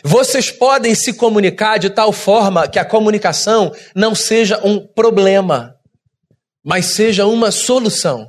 vocês 0.04 0.50
podem 0.50 0.96
se 0.96 1.14
comunicar 1.14 1.78
de 1.78 1.90
tal 1.90 2.14
forma 2.14 2.68
que 2.68 2.80
a 2.80 2.86
comunicação 2.86 3.72
não 3.94 4.16
seja 4.16 4.60
um 4.66 4.88
problema, 4.88 5.76
mas 6.64 6.88
seja 6.88 7.26
uma 7.26 7.52
solução. 7.52 8.26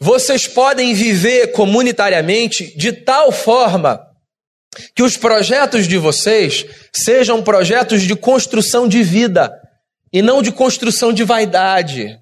Vocês 0.00 0.48
podem 0.48 0.92
viver 0.94 1.52
comunitariamente 1.52 2.76
de 2.76 2.92
tal 2.92 3.30
forma 3.30 4.04
que 4.94 5.02
os 5.02 5.16
projetos 5.16 5.86
de 5.86 5.96
vocês 5.96 6.66
sejam 6.92 7.42
projetos 7.42 8.02
de 8.02 8.16
construção 8.16 8.88
de 8.88 9.02
vida 9.02 9.50
e 10.12 10.20
não 10.20 10.42
de 10.42 10.50
construção 10.50 11.12
de 11.12 11.22
vaidade. 11.22 12.18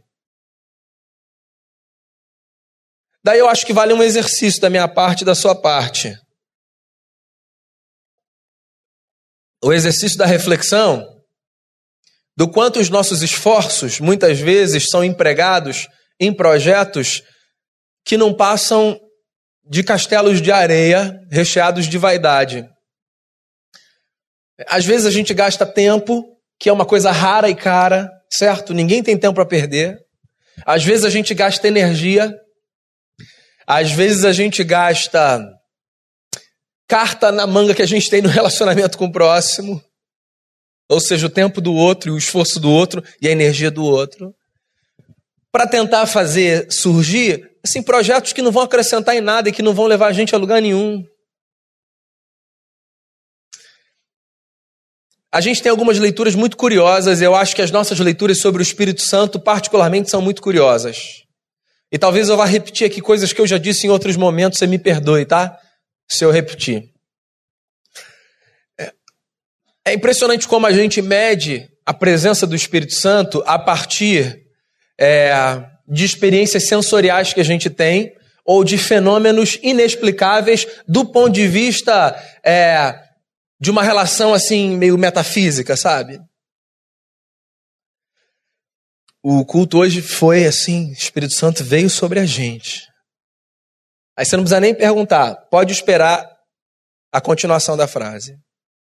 Daí 3.24 3.38
eu 3.38 3.48
acho 3.48 3.64
que 3.64 3.72
vale 3.72 3.94
um 3.94 4.02
exercício 4.02 4.60
da 4.60 4.68
minha 4.68 4.86
parte 4.86 5.22
e 5.22 5.24
da 5.24 5.34
sua 5.34 5.54
parte. 5.54 6.14
O 9.64 9.72
exercício 9.72 10.18
da 10.18 10.26
reflexão 10.26 11.02
do 12.36 12.46
quanto 12.46 12.78
os 12.78 12.90
nossos 12.90 13.22
esforços 13.22 13.98
muitas 13.98 14.38
vezes 14.38 14.90
são 14.90 15.02
empregados 15.02 15.88
em 16.20 16.30
projetos 16.34 17.22
que 18.04 18.18
não 18.18 18.34
passam 18.34 19.00
de 19.64 19.82
castelos 19.82 20.42
de 20.42 20.52
areia 20.52 21.18
recheados 21.30 21.88
de 21.88 21.96
vaidade. 21.96 22.68
Às 24.68 24.84
vezes 24.84 25.06
a 25.06 25.10
gente 25.10 25.32
gasta 25.32 25.64
tempo, 25.64 26.22
que 26.60 26.68
é 26.68 26.72
uma 26.72 26.84
coisa 26.84 27.10
rara 27.10 27.48
e 27.48 27.56
cara, 27.56 28.10
certo? 28.30 28.74
Ninguém 28.74 29.02
tem 29.02 29.16
tempo 29.16 29.36
para 29.36 29.46
perder. 29.46 29.96
Às 30.66 30.84
vezes 30.84 31.06
a 31.06 31.10
gente 31.10 31.32
gasta 31.32 31.66
energia. 31.66 32.30
Às 33.66 33.90
vezes 33.90 34.26
a 34.26 34.32
gente 34.32 34.62
gasta 34.62 35.42
carta 36.88 37.32
na 37.32 37.46
manga 37.46 37.74
que 37.74 37.82
a 37.82 37.86
gente 37.86 38.10
tem 38.10 38.22
no 38.22 38.28
relacionamento 38.28 38.98
com 38.98 39.06
o 39.06 39.12
próximo. 39.12 39.82
Ou 40.88 41.00
seja, 41.00 41.26
o 41.26 41.30
tempo 41.30 41.60
do 41.60 41.72
outro, 41.72 42.10
e 42.10 42.12
o 42.12 42.18
esforço 42.18 42.60
do 42.60 42.70
outro 42.70 43.02
e 43.20 43.28
a 43.28 43.30
energia 43.30 43.70
do 43.70 43.84
outro. 43.84 44.34
Para 45.50 45.66
tentar 45.66 46.06
fazer 46.06 46.70
surgir 46.70 47.54
assim, 47.64 47.82
projetos 47.82 48.32
que 48.32 48.42
não 48.42 48.52
vão 48.52 48.62
acrescentar 48.62 49.16
em 49.16 49.22
nada 49.22 49.48
e 49.48 49.52
que 49.52 49.62
não 49.62 49.72
vão 49.72 49.86
levar 49.86 50.08
a 50.08 50.12
gente 50.12 50.34
a 50.34 50.38
lugar 50.38 50.60
nenhum. 50.60 51.02
A 55.32 55.40
gente 55.40 55.62
tem 55.62 55.70
algumas 55.70 55.98
leituras 55.98 56.34
muito 56.36 56.56
curiosas, 56.56 57.20
eu 57.20 57.34
acho 57.34 57.56
que 57.56 57.62
as 57.62 57.72
nossas 57.72 57.98
leituras 57.98 58.38
sobre 58.38 58.62
o 58.62 58.62
Espírito 58.62 59.02
Santo, 59.02 59.40
particularmente, 59.40 60.08
são 60.08 60.20
muito 60.20 60.40
curiosas. 60.40 61.24
E 61.90 61.98
talvez 61.98 62.28
eu 62.28 62.36
vá 62.36 62.44
repetir 62.44 62.86
aqui 62.86 63.00
coisas 63.00 63.32
que 63.32 63.40
eu 63.40 63.46
já 63.46 63.58
disse 63.58 63.86
em 63.86 63.90
outros 63.90 64.16
momentos, 64.16 64.58
você 64.58 64.66
me 64.66 64.78
perdoe, 64.78 65.24
tá? 65.24 65.58
Se 66.08 66.24
eu 66.24 66.30
repetir. 66.30 66.92
É 69.86 69.92
impressionante 69.92 70.48
como 70.48 70.66
a 70.66 70.72
gente 70.72 71.02
mede 71.02 71.70
a 71.84 71.92
presença 71.92 72.46
do 72.46 72.56
Espírito 72.56 72.94
Santo 72.94 73.42
a 73.46 73.58
partir 73.58 74.46
é, 74.98 75.32
de 75.86 76.04
experiências 76.04 76.66
sensoriais 76.66 77.32
que 77.32 77.40
a 77.40 77.44
gente 77.44 77.68
tem 77.68 78.14
ou 78.44 78.64
de 78.64 78.78
fenômenos 78.78 79.58
inexplicáveis 79.62 80.66
do 80.88 81.04
ponto 81.04 81.32
de 81.32 81.46
vista 81.46 82.14
é, 82.44 82.98
de 83.60 83.70
uma 83.70 83.82
relação 83.82 84.32
assim 84.34 84.76
meio 84.76 84.96
metafísica, 84.96 85.76
sabe? 85.76 86.20
O 89.22 89.44
culto 89.44 89.78
hoje 89.78 90.02
foi 90.02 90.44
assim, 90.44 90.90
o 90.90 90.92
Espírito 90.92 91.32
Santo 91.32 91.64
veio 91.64 91.88
sobre 91.88 92.20
a 92.20 92.26
gente. 92.26 92.86
Aí 94.16 94.24
você 94.24 94.36
não 94.36 94.44
precisa 94.44 94.60
nem 94.60 94.74
perguntar, 94.74 95.34
pode 95.50 95.72
esperar 95.72 96.28
a 97.12 97.20
continuação 97.20 97.76
da 97.76 97.86
frase. 97.86 98.38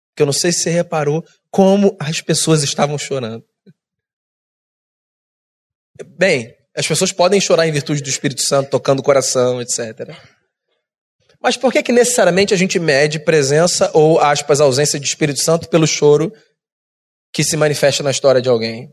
Porque 0.09 0.21
eu 0.21 0.25
não 0.25 0.33
sei 0.33 0.51
se 0.51 0.63
você 0.63 0.69
reparou 0.69 1.23
como 1.49 1.95
as 1.99 2.21
pessoas 2.21 2.63
estavam 2.63 2.97
chorando. 2.97 3.43
Bem, 6.05 6.55
as 6.75 6.87
pessoas 6.87 7.11
podem 7.11 7.39
chorar 7.39 7.67
em 7.67 7.71
virtude 7.71 8.01
do 8.01 8.09
Espírito 8.09 8.41
Santo, 8.41 8.69
tocando 8.69 8.99
o 8.99 9.03
coração, 9.03 9.61
etc. 9.61 10.15
Mas 11.41 11.57
por 11.57 11.71
que, 11.71 11.83
que 11.83 11.91
necessariamente 11.91 12.53
a 12.53 12.57
gente 12.57 12.79
mede 12.79 13.19
presença 13.19 13.91
ou, 13.93 14.19
aspas, 14.19 14.61
ausência 14.61 14.99
de 14.99 15.05
Espírito 15.05 15.41
Santo 15.41 15.67
pelo 15.67 15.85
choro 15.85 16.31
que 17.33 17.43
se 17.43 17.57
manifesta 17.57 18.01
na 18.01 18.11
história 18.11 18.41
de 18.41 18.49
alguém? 18.49 18.91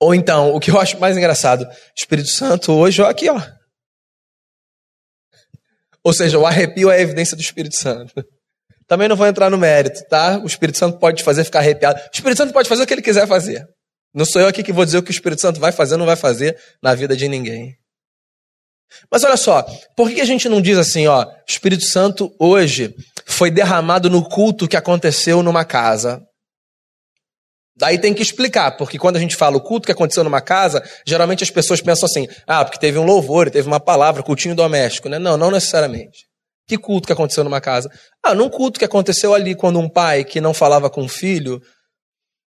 Ou 0.00 0.14
então, 0.14 0.54
o 0.54 0.60
que 0.60 0.70
eu 0.70 0.80
acho 0.80 0.98
mais 0.98 1.16
engraçado, 1.16 1.66
Espírito 1.96 2.28
Santo 2.28 2.72
hoje, 2.72 3.02
ó, 3.02 3.08
aqui, 3.08 3.28
ó. 3.28 3.40
Ou 6.04 6.12
seja, 6.12 6.38
o 6.38 6.46
arrepio 6.46 6.90
é 6.90 6.96
a 6.96 7.00
evidência 7.00 7.36
do 7.36 7.40
Espírito 7.40 7.76
Santo. 7.76 8.12
Também 8.86 9.08
não 9.08 9.16
vou 9.16 9.26
entrar 9.26 9.50
no 9.50 9.58
mérito, 9.58 10.02
tá? 10.08 10.38
O 10.38 10.46
Espírito 10.46 10.78
Santo 10.78 10.98
pode 10.98 11.18
te 11.18 11.22
fazer 11.22 11.44
ficar 11.44 11.58
arrepiado. 11.58 12.00
O 12.00 12.10
Espírito 12.12 12.38
Santo 12.38 12.52
pode 12.52 12.68
fazer 12.68 12.82
o 12.82 12.86
que 12.86 12.94
ele 12.94 13.02
quiser 13.02 13.26
fazer. 13.26 13.66
Não 14.14 14.24
sou 14.24 14.40
eu 14.40 14.48
aqui 14.48 14.62
que 14.62 14.72
vou 14.72 14.84
dizer 14.84 14.98
o 14.98 15.02
que 15.02 15.10
o 15.10 15.12
Espírito 15.12 15.42
Santo 15.42 15.60
vai 15.60 15.72
fazer 15.72 15.94
ou 15.94 15.98
não 15.98 16.06
vai 16.06 16.16
fazer 16.16 16.58
na 16.82 16.94
vida 16.94 17.14
de 17.14 17.28
ninguém. 17.28 17.76
Mas 19.10 19.22
olha 19.22 19.36
só, 19.36 19.62
por 19.94 20.10
que 20.10 20.20
a 20.20 20.24
gente 20.24 20.48
não 20.48 20.62
diz 20.62 20.78
assim, 20.78 21.06
ó, 21.06 21.24
o 21.24 21.28
Espírito 21.46 21.84
Santo 21.84 22.34
hoje 22.38 22.94
foi 23.26 23.50
derramado 23.50 24.08
no 24.08 24.26
culto 24.26 24.66
que 24.66 24.76
aconteceu 24.76 25.42
numa 25.42 25.64
casa? 25.64 26.22
Daí 27.78 27.96
tem 27.96 28.12
que 28.12 28.22
explicar, 28.22 28.72
porque 28.72 28.98
quando 28.98 29.16
a 29.16 29.20
gente 29.20 29.36
fala 29.36 29.56
o 29.56 29.60
culto 29.60 29.86
que 29.86 29.92
aconteceu 29.92 30.24
numa 30.24 30.40
casa, 30.40 30.82
geralmente 31.06 31.44
as 31.44 31.50
pessoas 31.50 31.80
pensam 31.80 32.06
assim, 32.06 32.26
ah, 32.44 32.64
porque 32.64 32.78
teve 32.78 32.98
um 32.98 33.04
louvor, 33.04 33.48
teve 33.50 33.68
uma 33.68 33.78
palavra, 33.78 34.22
cultinho 34.22 34.54
doméstico, 34.54 35.08
né? 35.08 35.16
Não, 35.16 35.36
não 35.36 35.50
necessariamente. 35.50 36.26
Que 36.66 36.76
culto 36.76 37.06
que 37.06 37.12
aconteceu 37.12 37.44
numa 37.44 37.60
casa? 37.60 37.88
Ah, 38.22 38.34
num 38.34 38.50
culto 38.50 38.80
que 38.80 38.84
aconteceu 38.84 39.32
ali 39.32 39.54
quando 39.54 39.78
um 39.78 39.88
pai 39.88 40.24
que 40.24 40.40
não 40.40 40.52
falava 40.52 40.90
com 40.90 41.04
o 41.04 41.08
filho 41.08 41.62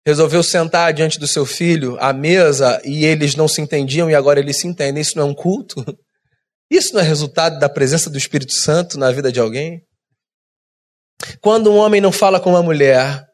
resolveu 0.05 0.43
sentar 0.43 0.93
diante 0.93 1.21
do 1.21 1.29
seu 1.29 1.47
filho 1.47 1.97
à 2.01 2.13
mesa 2.13 2.83
e 2.85 3.05
eles 3.05 3.37
não 3.37 3.47
se 3.47 3.61
entendiam 3.61 4.11
e 4.11 4.17
agora 4.17 4.41
eles 4.41 4.59
se 4.59 4.67
entendem. 4.67 5.01
Isso 5.01 5.17
não 5.17 5.29
é 5.29 5.31
um 5.31 5.35
culto? 5.35 5.85
Isso 6.69 6.95
não 6.95 7.01
é 7.01 7.05
resultado 7.05 7.61
da 7.61 7.69
presença 7.69 8.11
do 8.11 8.19
Espírito 8.19 8.53
Santo 8.53 8.99
na 8.99 9.13
vida 9.13 9.31
de 9.31 9.39
alguém? 9.39 9.83
Quando 11.41 11.71
um 11.71 11.77
homem 11.77 12.01
não 12.01 12.11
fala 12.11 12.41
com 12.41 12.51
uma 12.51 12.63
mulher 12.63 13.25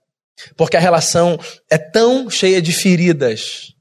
Porque 0.56 0.76
a 0.76 0.80
relação 0.80 1.38
é 1.70 1.78
tão 1.78 2.30
cheia 2.30 2.60
de 2.60 2.72
feridas. 2.72 3.72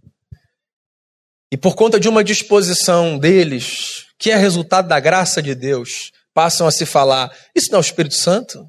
E 1.52 1.58
por 1.58 1.76
conta 1.76 2.00
de 2.00 2.10
uma 2.10 2.24
disposição 2.24 3.18
deles, 3.18 4.06
que 4.20 4.32
é 4.32 4.36
resultado 4.36 4.88
da 4.88 5.00
graça 5.00 5.42
de 5.42 5.56
Deus, 5.56 6.12
passam 6.34 6.68
a 6.68 6.72
se 6.72 6.86
falar: 6.86 7.32
Isso 7.56 7.72
não 7.72 7.78
é 7.78 7.82
o 7.82 7.86
Espírito 7.86 8.16
Santo? 8.16 8.66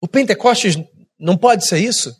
O 0.00 0.08
Pentecostes 0.08 0.76
não 1.18 1.36
pode 1.36 1.66
ser 1.66 1.78
isso? 1.78 2.14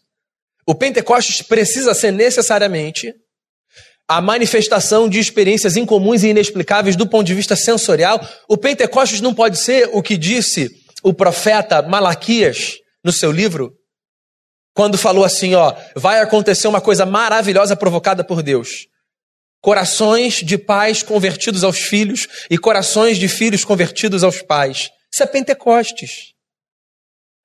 O 0.66 0.74
Pentecostes 0.74 1.42
precisa 1.42 1.94
ser 1.94 2.10
necessariamente 2.10 3.14
a 4.08 4.20
manifestação 4.20 5.08
de 5.08 5.18
experiências 5.18 5.76
incomuns 5.76 6.22
e 6.22 6.28
inexplicáveis 6.28 6.96
do 6.96 7.08
ponto 7.08 7.26
de 7.26 7.34
vista 7.34 7.56
sensorial. 7.56 8.20
O 8.48 8.56
Pentecostes 8.56 9.20
não 9.20 9.34
pode 9.34 9.58
ser 9.58 9.90
o 9.92 10.02
que 10.02 10.16
disse 10.16 10.70
o 11.02 11.12
profeta 11.12 11.82
Malaquias 11.82 12.76
no 13.06 13.12
seu 13.12 13.30
livro, 13.30 13.78
quando 14.74 14.98
falou 14.98 15.24
assim: 15.24 15.54
ó, 15.54 15.74
vai 15.94 16.20
acontecer 16.20 16.66
uma 16.66 16.80
coisa 16.80 17.06
maravilhosa 17.06 17.76
provocada 17.76 18.24
por 18.24 18.42
Deus. 18.42 18.88
Corações 19.62 20.34
de 20.34 20.58
pais 20.58 21.04
convertidos 21.04 21.62
aos 21.62 21.78
filhos 21.78 22.26
e 22.50 22.58
corações 22.58 23.16
de 23.16 23.28
filhos 23.28 23.64
convertidos 23.64 24.24
aos 24.24 24.42
pais. 24.42 24.90
Isso 25.12 25.22
é 25.22 25.26
Pentecostes. 25.26 26.34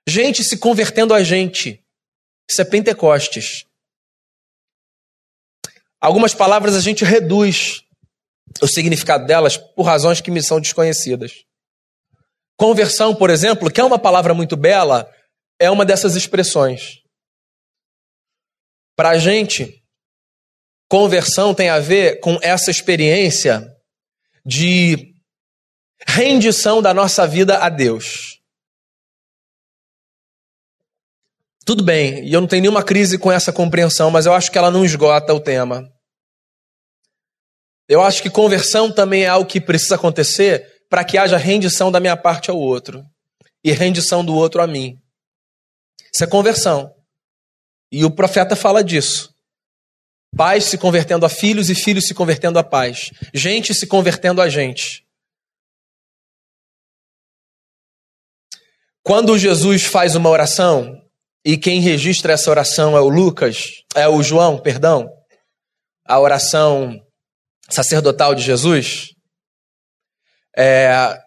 Gente 0.08 0.44
se 0.44 0.58
convertendo 0.58 1.14
a 1.14 1.24
gente. 1.24 1.84
Isso 2.50 2.62
é 2.62 2.66
Pentecostes. 2.66 3.66
Algumas 6.02 6.34
palavras 6.34 6.76
a 6.76 6.82
gente 6.82 7.06
reduz 7.06 7.84
o 8.62 8.68
significado 8.68 9.28
delas 9.28 9.58
por 9.58 9.84
razões 9.84 10.20
que 10.20 10.32
me 10.32 10.42
são 10.42 10.60
desconhecidas. 10.60 11.46
Conversão, 12.58 13.16
por 13.16 13.30
exemplo, 13.30 13.72
que 13.72 13.80
é 13.80 13.84
uma 13.84 14.00
palavra 14.00 14.34
muito 14.34 14.58
bela, 14.58 15.10
é 15.62 15.70
uma 15.70 15.86
dessas 15.86 16.16
expressões. 16.16 17.04
Para 18.96 19.12
a 19.12 19.18
gente, 19.20 19.84
conversão 20.90 21.54
tem 21.54 21.70
a 21.70 21.80
ver 21.80 22.20
com 22.20 22.40
essa 22.42 22.72
experiência 22.72 23.72
de 24.44 25.14
rendição 26.08 26.82
da 26.82 26.96
nossa 26.96 27.28
vida 27.28 27.60
a 27.60 27.70
Deus. 27.70 28.42
Tudo 31.64 31.84
bem, 31.84 32.28
e 32.28 32.34
eu 32.34 32.42
não 32.42 32.48
tenho 32.48 32.64
nenhuma 32.64 32.84
crise 32.84 33.20
com 33.20 33.32
essa 33.32 33.54
compreensão, 33.54 34.10
mas 34.10 34.26
eu 34.26 34.34
acho 34.34 34.52
que 34.52 34.58
ela 34.58 34.72
não 34.72 34.84
esgota 34.84 35.32
o 35.32 35.40
tema. 35.40 35.88
Eu 37.88 38.02
acho 38.02 38.24
que 38.24 38.32
conversão 38.32 38.92
também 38.92 39.26
é 39.26 39.28
algo 39.28 39.48
que 39.48 39.62
precisa 39.62 39.94
acontecer 39.94 40.68
para 40.90 41.06
que 41.06 41.20
haja 41.20 41.38
rendição 41.38 41.92
da 41.92 42.00
minha 42.00 42.18
parte 42.18 42.50
ao 42.50 42.58
outro 42.58 43.06
e 43.64 43.72
rendição 43.72 44.26
do 44.26 44.34
outro 44.34 44.60
a 44.60 44.66
mim. 44.66 44.98
Isso 46.14 46.24
é 46.24 46.28
conversão. 46.28 46.94
E 47.92 48.06
o 48.06 48.12
profeta 48.12 48.56
fala 48.56 48.84
disso. 48.84 49.34
Pais 50.36 50.66
se 50.66 50.78
convertendo 50.78 51.26
a 51.26 51.30
filhos 51.30 51.70
e 51.70 51.76
filhos 51.76 52.08
se 52.08 52.14
convertendo 52.14 52.58
a 52.58 52.64
pais. 52.64 53.12
Gente 53.34 53.74
se 53.74 53.86
convertendo 53.86 54.42
a 54.42 54.48
gente. 54.48 55.06
Quando 59.04 59.38
Jesus 59.38 59.84
faz 59.84 60.16
uma 60.16 60.30
oração, 60.30 61.02
e 61.44 61.58
quem 61.58 61.82
registra 61.82 62.34
essa 62.34 62.52
oração 62.52 62.96
é 62.96 63.02
o 63.02 63.10
Lucas, 63.10 63.84
é 63.96 64.08
o 64.08 64.22
João, 64.22 64.60
perdão, 64.60 65.10
a 66.06 66.20
oração 66.20 67.02
sacerdotal 67.68 68.36
de 68.36 68.44
Jesus. 68.44 69.10
É, 70.56 71.18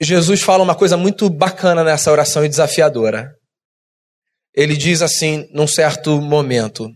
Jesus 0.00 0.40
fala 0.40 0.64
uma 0.64 0.74
coisa 0.74 0.96
muito 0.96 1.28
bacana 1.28 1.84
nessa 1.84 2.10
oração 2.10 2.44
e 2.44 2.48
desafiadora. 2.48 3.37
Ele 4.58 4.76
diz 4.76 5.02
assim, 5.02 5.48
num 5.52 5.68
certo 5.68 6.20
momento: 6.20 6.90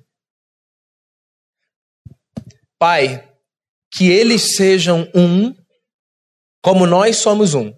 Pai, 2.77 3.33
que 3.89 4.11
eles 4.11 4.57
sejam 4.57 5.09
um, 5.15 5.55
como 6.61 6.89
nós 6.89 7.19
somos 7.19 7.55
um, 7.55 7.73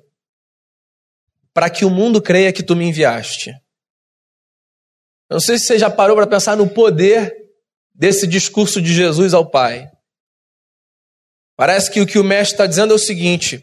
para 1.52 1.68
que 1.68 1.84
o 1.84 1.90
mundo 1.90 2.22
creia 2.22 2.50
que 2.50 2.62
tu 2.62 2.74
me 2.74 2.86
enviaste. 2.86 3.52
Não 5.30 5.38
sei 5.38 5.58
se 5.58 5.66
você 5.66 5.78
já 5.78 5.90
parou 5.90 6.16
para 6.16 6.26
pensar 6.26 6.56
no 6.56 6.66
poder 6.72 7.30
desse 7.94 8.26
discurso 8.26 8.80
de 8.80 8.90
Jesus 8.90 9.34
ao 9.34 9.50
Pai. 9.50 9.86
Parece 11.58 11.90
que 11.90 12.00
o 12.00 12.06
que 12.06 12.18
o 12.18 12.24
mestre 12.24 12.54
está 12.54 12.66
dizendo 12.66 12.94
é 12.94 12.96
o 12.96 12.98
seguinte: 12.98 13.62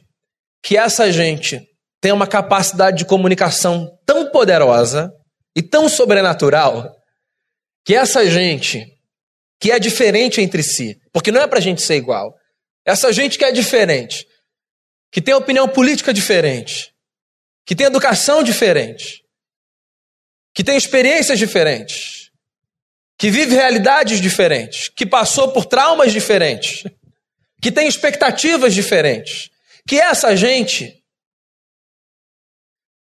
que 0.62 0.78
essa 0.78 1.12
gente 1.12 1.68
tem 2.00 2.12
uma 2.12 2.28
capacidade 2.28 3.00
de 3.00 3.06
comunicação 3.06 3.98
tão 4.06 4.32
poderosa 4.32 5.12
e 5.56 5.62
tão 5.62 5.90
sobrenatural 5.90 6.96
que 7.84 7.96
essa 7.96 8.30
gente 8.30 8.98
que 9.60 9.72
é 9.72 9.80
diferente 9.80 10.42
entre 10.42 10.64
si, 10.64 11.00
porque 11.12 11.32
não 11.32 11.42
é 11.42 11.48
para 11.48 11.60
a 11.60 11.62
gente 11.62 11.82
ser 11.82 11.96
igual, 11.96 12.36
essa 12.84 13.14
gente 13.14 13.38
que 13.38 13.46
é 13.46 13.52
diferente, 13.52 14.28
que 15.12 15.22
tem 15.22 15.34
opinião 15.34 15.68
política 15.68 16.14
diferente, 16.14 16.94
que 17.66 17.76
tem 17.76 17.86
educação 17.86 18.42
diferente, 18.42 19.24
que 20.54 20.64
tem 20.64 20.76
experiências 20.76 21.38
diferentes, 21.38 22.32
que 23.18 23.30
vive 23.30 23.54
realidades 23.54 24.20
diferentes, 24.20 24.90
que 24.90 25.06
passou 25.06 25.52
por 25.52 25.66
traumas 25.66 26.12
diferentes, 26.12 26.84
que 27.62 27.72
tem 27.72 27.88
expectativas 27.88 28.74
diferentes, 28.74 29.52
que 29.88 30.00
essa 30.00 30.36
gente 30.36 31.01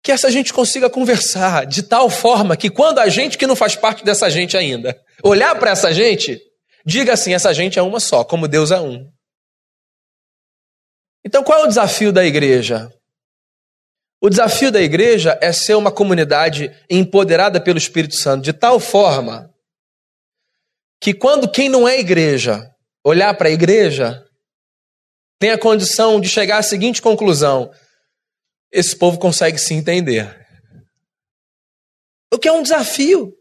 que 0.03 0.11
essa 0.11 0.31
gente 0.31 0.53
consiga 0.53 0.91
conversar 0.91 1.65
de 1.65 1.83
tal 1.83 2.11
forma 2.11 2.57
que 2.57 2.69
quando 2.69 2.99
a 2.99 3.09
gente 3.09 3.39
que 3.39 3.47
não 3.47 3.55
faz 3.55 3.77
parte 3.77 4.05
dessa 4.05 4.29
gente 4.29 4.57
ainda 4.57 5.01
olhar 5.23 5.57
para 5.59 5.71
essa 5.71 5.93
gente, 5.93 6.41
diga 6.85 7.13
assim: 7.13 7.33
essa 7.33 7.55
gente 7.55 7.79
é 7.79 7.83
uma 7.83 8.01
só, 8.01 8.25
como 8.25 8.49
Deus 8.49 8.71
é 8.71 8.81
um. 8.81 9.09
Então, 11.25 11.45
qual 11.45 11.61
é 11.61 11.65
o 11.65 11.69
desafio 11.69 12.13
da 12.13 12.25
igreja? 12.25 12.93
O 14.21 14.29
desafio 14.29 14.73
da 14.73 14.81
igreja 14.81 15.39
é 15.41 15.53
ser 15.53 15.75
uma 15.75 15.91
comunidade 15.91 16.71
empoderada 16.91 17.61
pelo 17.61 17.79
Espírito 17.79 18.17
Santo 18.17 18.43
de 18.43 18.53
tal 18.53 18.81
forma 18.81 19.53
que 21.01 21.13
quando 21.13 21.51
quem 21.51 21.69
não 21.69 21.89
é 21.89 21.99
igreja 21.99 22.73
olhar 23.05 23.35
para 23.37 23.49
a 23.49 23.53
igreja, 23.53 24.25
tem 25.41 25.51
a 25.51 25.59
condição 25.59 26.21
de 26.21 26.29
chegar 26.29 26.59
à 26.59 26.63
seguinte 26.63 27.03
conclusão: 27.03 27.71
esse 28.73 28.97
povo 28.97 29.19
consegue 29.19 29.59
se 29.59 29.75
entender. 29.75 30.41
O 32.33 32.39
que 32.39 32.49
é 32.49 32.53
um 32.53 32.63
desafio. 32.63 33.37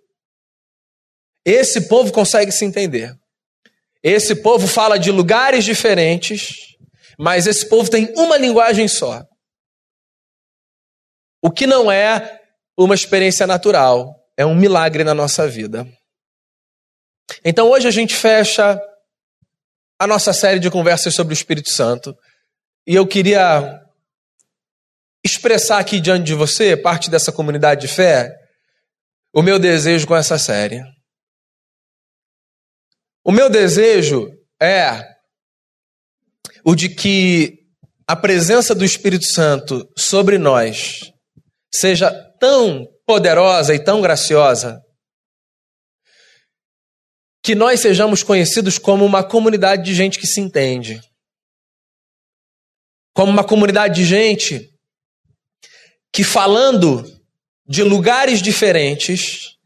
Esse 1.45 1.87
povo 1.87 2.11
consegue 2.11 2.51
se 2.51 2.65
entender. 2.65 3.17
Esse 4.03 4.35
povo 4.35 4.67
fala 4.67 4.99
de 4.99 5.09
lugares 5.09 5.63
diferentes, 5.63 6.75
mas 7.17 7.47
esse 7.47 7.67
povo 7.67 7.89
tem 7.89 8.13
uma 8.17 8.37
linguagem 8.37 8.87
só. 8.87 9.25
O 11.41 11.49
que 11.49 11.65
não 11.65 11.91
é 11.91 12.41
uma 12.77 12.93
experiência 12.93 13.47
natural, 13.47 14.15
é 14.35 14.45
um 14.45 14.55
milagre 14.55 15.03
na 15.03 15.13
nossa 15.13 15.47
vida. 15.47 15.87
Então 17.43 17.69
hoje 17.69 17.87
a 17.87 17.91
gente 17.91 18.15
fecha 18.15 18.79
a 19.97 20.05
nossa 20.05 20.33
série 20.33 20.59
de 20.59 20.69
conversas 20.69 21.13
sobre 21.13 21.33
o 21.33 21.35
Espírito 21.35 21.69
Santo. 21.69 22.15
E 22.85 22.95
eu 22.95 23.07
queria 23.07 23.81
expressar 25.23 25.79
aqui 25.79 25.99
diante 25.99 26.25
de 26.25 26.33
você, 26.33 26.75
parte 26.75 27.09
dessa 27.09 27.31
comunidade 27.31 27.81
de 27.81 27.87
fé, 27.87 28.29
o 29.33 29.41
meu 29.41 29.59
desejo 29.59 30.07
com 30.07 30.15
essa 30.15 30.37
série. 30.37 30.81
O 33.23 33.31
meu 33.31 33.49
desejo 33.49 34.29
é 34.61 35.07
o 36.65 36.75
de 36.75 36.89
que 36.89 37.59
a 38.07 38.15
presença 38.15 38.73
do 38.75 38.83
Espírito 38.83 39.25
Santo 39.25 39.87
sobre 39.97 40.37
nós 40.37 41.11
seja 41.73 42.11
tão 42.39 42.85
poderosa 43.05 43.73
e 43.73 43.83
tão 43.83 44.01
graciosa 44.01 44.81
que 47.43 47.55
nós 47.55 47.79
sejamos 47.79 48.21
conhecidos 48.21 48.77
como 48.77 49.05
uma 49.05 49.23
comunidade 49.23 49.83
de 49.83 49.95
gente 49.95 50.19
que 50.19 50.27
se 50.27 50.39
entende. 50.39 50.99
Como 53.15 53.31
uma 53.31 53.43
comunidade 53.43 53.95
de 53.95 54.05
gente 54.05 54.70
que, 56.11 56.23
falando 56.23 57.03
de 57.65 57.83
lugares 57.83 58.41
diferentes 58.41 59.57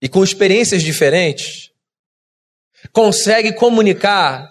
e 0.00 0.08
com 0.08 0.22
experiências 0.22 0.82
diferentes, 0.82 1.70
consegue 2.92 3.52
comunicar 3.52 4.48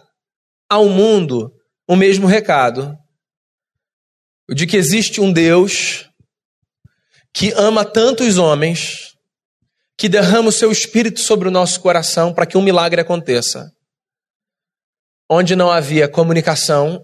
ao 0.70 0.88
mundo 0.90 1.54
o 1.88 1.96
mesmo 1.96 2.28
recado: 2.28 2.98
de 4.50 4.68
que 4.68 4.78
existe 4.78 5.20
um 5.22 5.32
Deus 5.32 6.10
que 7.34 7.52
ama 7.54 7.86
tantos 7.86 8.38
homens, 8.38 9.16
que 9.98 10.10
derrama 10.10 10.50
o 10.50 10.52
seu 10.52 10.72
espírito 10.72 11.20
sobre 11.20 11.48
o 11.48 11.52
nosso 11.52 11.80
coração 11.80 12.34
para 12.34 12.46
que 12.46 12.58
um 12.58 12.62
milagre 12.62 13.02
aconteça. 13.02 13.72
Onde 15.30 15.56
não 15.56 15.72
havia 15.72 16.08
comunicação, 16.08 17.04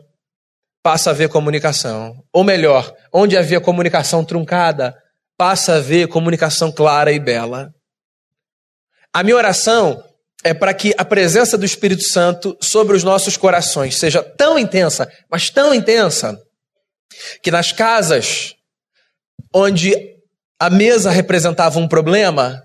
passa 0.86 1.10
a 1.10 1.14
haver 1.14 1.30
comunicação. 1.30 2.24
Ou 2.32 2.44
melhor, 2.44 2.94
onde 3.12 3.36
havia 3.36 3.60
comunicação 3.60 4.24
truncada, 4.24 4.96
passa 5.36 5.78
a 5.78 5.80
ver 5.80 6.08
comunicação 6.08 6.72
clara 6.72 7.12
e 7.12 7.18
bela. 7.18 7.74
A 9.12 9.24
minha 9.24 9.36
oração 9.36 10.00
é 10.44 10.54
para 10.54 10.76
que 10.76 10.94
a 10.96 11.04
presença 11.04 11.58
do 11.58 11.66
Espírito 11.66 12.04
Santo 12.04 12.56
sobre 12.62 12.96
os 12.96 13.04
nossos 13.04 13.36
corações 13.36 13.98
seja 13.98 14.22
tão 14.22 14.60
intensa, 14.60 15.12
mas 15.28 15.50
tão 15.50 15.74
intensa, 15.74 16.40
que 17.42 17.50
nas 17.50 17.72
casas 17.72 18.54
onde 19.52 19.92
a 20.60 20.70
mesa 20.70 21.10
representava 21.10 21.80
um 21.80 21.88
problema, 21.88 22.62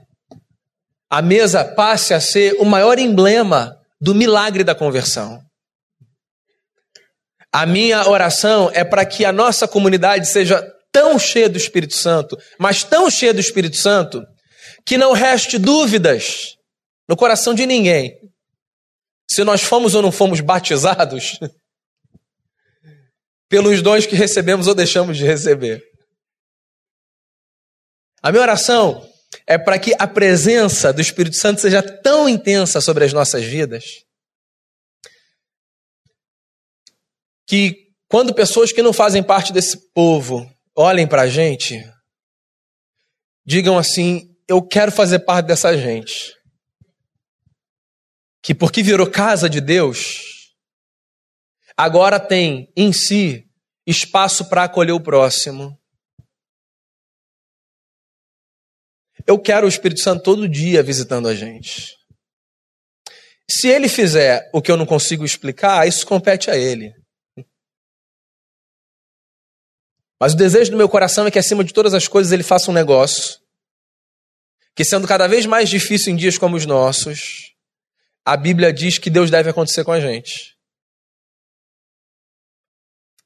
a 1.09 1.23
mesa 1.23 1.65
passe 1.65 2.13
a 2.13 2.21
ser 2.21 2.53
o 2.61 2.67
maior 2.67 2.99
emblema 2.99 3.79
do 3.99 4.15
milagre 4.15 4.63
da 4.63 4.75
conversão. 4.75 5.41
A 7.53 7.67
minha 7.67 8.09
oração 8.09 8.71
é 8.73 8.85
para 8.85 9.05
que 9.05 9.25
a 9.25 9.33
nossa 9.33 9.67
comunidade 9.67 10.29
seja 10.29 10.63
tão 10.93 11.19
cheia 11.19 11.49
do 11.49 11.57
Espírito 11.57 11.95
Santo, 11.95 12.37
mas 12.59 12.85
tão 12.85 13.11
cheia 13.11 13.35
do 13.35 13.41
Espírito 13.41 13.77
Santo, 13.77 14.23
que 14.87 14.97
não 14.97 15.13
reste 15.13 15.59
dúvidas 15.59 16.55
no 17.09 17.17
coração 17.17 17.55
de 17.55 17.67
ninguém 17.67 18.17
se 19.31 19.45
nós 19.45 19.63
fomos 19.63 19.95
ou 19.95 20.03
não 20.03 20.11
fomos 20.11 20.41
batizados 20.41 21.39
pelos 23.49 23.83
dons 23.83 24.07
que 24.07 24.17
recebemos 24.17 24.67
ou 24.67 24.75
deixamos 24.75 25.17
de 25.17 25.25
receber. 25.25 25.83
A 28.23 28.31
minha 28.31 28.43
oração 28.43 29.09
é 29.47 29.57
para 29.57 29.79
que 29.79 29.95
a 29.99 30.07
presença 30.07 30.93
do 30.93 31.01
Espírito 31.01 31.37
Santo 31.37 31.61
seja 31.61 31.83
tão 31.83 32.29
intensa 32.29 32.81
sobre 32.81 33.05
as 33.05 33.13
nossas 33.13 33.45
vidas 33.45 34.05
que 37.51 37.89
quando 38.07 38.33
pessoas 38.33 38.71
que 38.71 38.81
não 38.81 38.93
fazem 38.93 39.25
parte 39.25 39.53
desse 39.53 39.77
povo 39.93 40.49
olhem 40.73 41.05
para 41.05 41.23
a 41.23 41.29
gente, 41.29 41.83
digam 43.45 43.77
assim: 43.77 44.37
eu 44.47 44.63
quero 44.63 44.93
fazer 44.93 45.19
parte 45.19 45.47
dessa 45.47 45.77
gente. 45.77 46.33
Que 48.41 48.55
porque 48.55 48.85
virou 48.85 49.11
casa 49.11 49.51
de 49.51 49.61
Deus, 49.61 50.55
agora 51.77 52.21
tem 52.21 52.73
em 52.77 52.93
si 52.93 53.45
espaço 53.85 54.49
para 54.49 54.63
acolher 54.63 54.93
o 54.93 55.03
próximo. 55.03 55.77
Eu 59.27 59.41
quero 59.41 59.67
o 59.67 59.69
Espírito 59.69 60.03
Santo 60.03 60.23
todo 60.23 60.49
dia 60.49 60.85
visitando 60.85 61.27
a 61.27 61.35
gente. 61.35 61.97
Se 63.51 63.67
ele 63.67 63.89
fizer 63.89 64.49
o 64.55 64.63
que 64.63 64.71
eu 64.71 64.77
não 64.77 64.87
consigo 64.87 65.25
explicar, 65.25 65.87
isso 65.89 66.07
compete 66.07 66.49
a 66.49 66.57
ele. 66.57 67.00
Mas 70.21 70.35
o 70.35 70.37
desejo 70.37 70.71
do 70.71 70.77
meu 70.77 70.89
coração 70.89 71.27
é 71.27 71.31
que, 71.31 71.39
acima 71.39 71.65
de 71.65 71.73
todas 71.73 71.95
as 71.95 72.07
coisas, 72.07 72.31
ele 72.31 72.43
faça 72.43 72.71
um 72.71 72.75
negócio. 72.75 73.41
Que, 74.75 74.85
sendo 74.85 75.09
cada 75.09 75.27
vez 75.27 75.47
mais 75.47 75.71
difícil 75.71 76.13
em 76.13 76.17
dias 76.17 76.37
como 76.37 76.57
os 76.57 76.67
nossos, 76.67 77.55
a 78.23 78.37
Bíblia 78.37 78.71
diz 78.71 78.99
que 78.99 79.09
Deus 79.09 79.31
deve 79.31 79.49
acontecer 79.49 79.83
com 79.83 79.93
a 79.93 79.99
gente. 79.99 80.59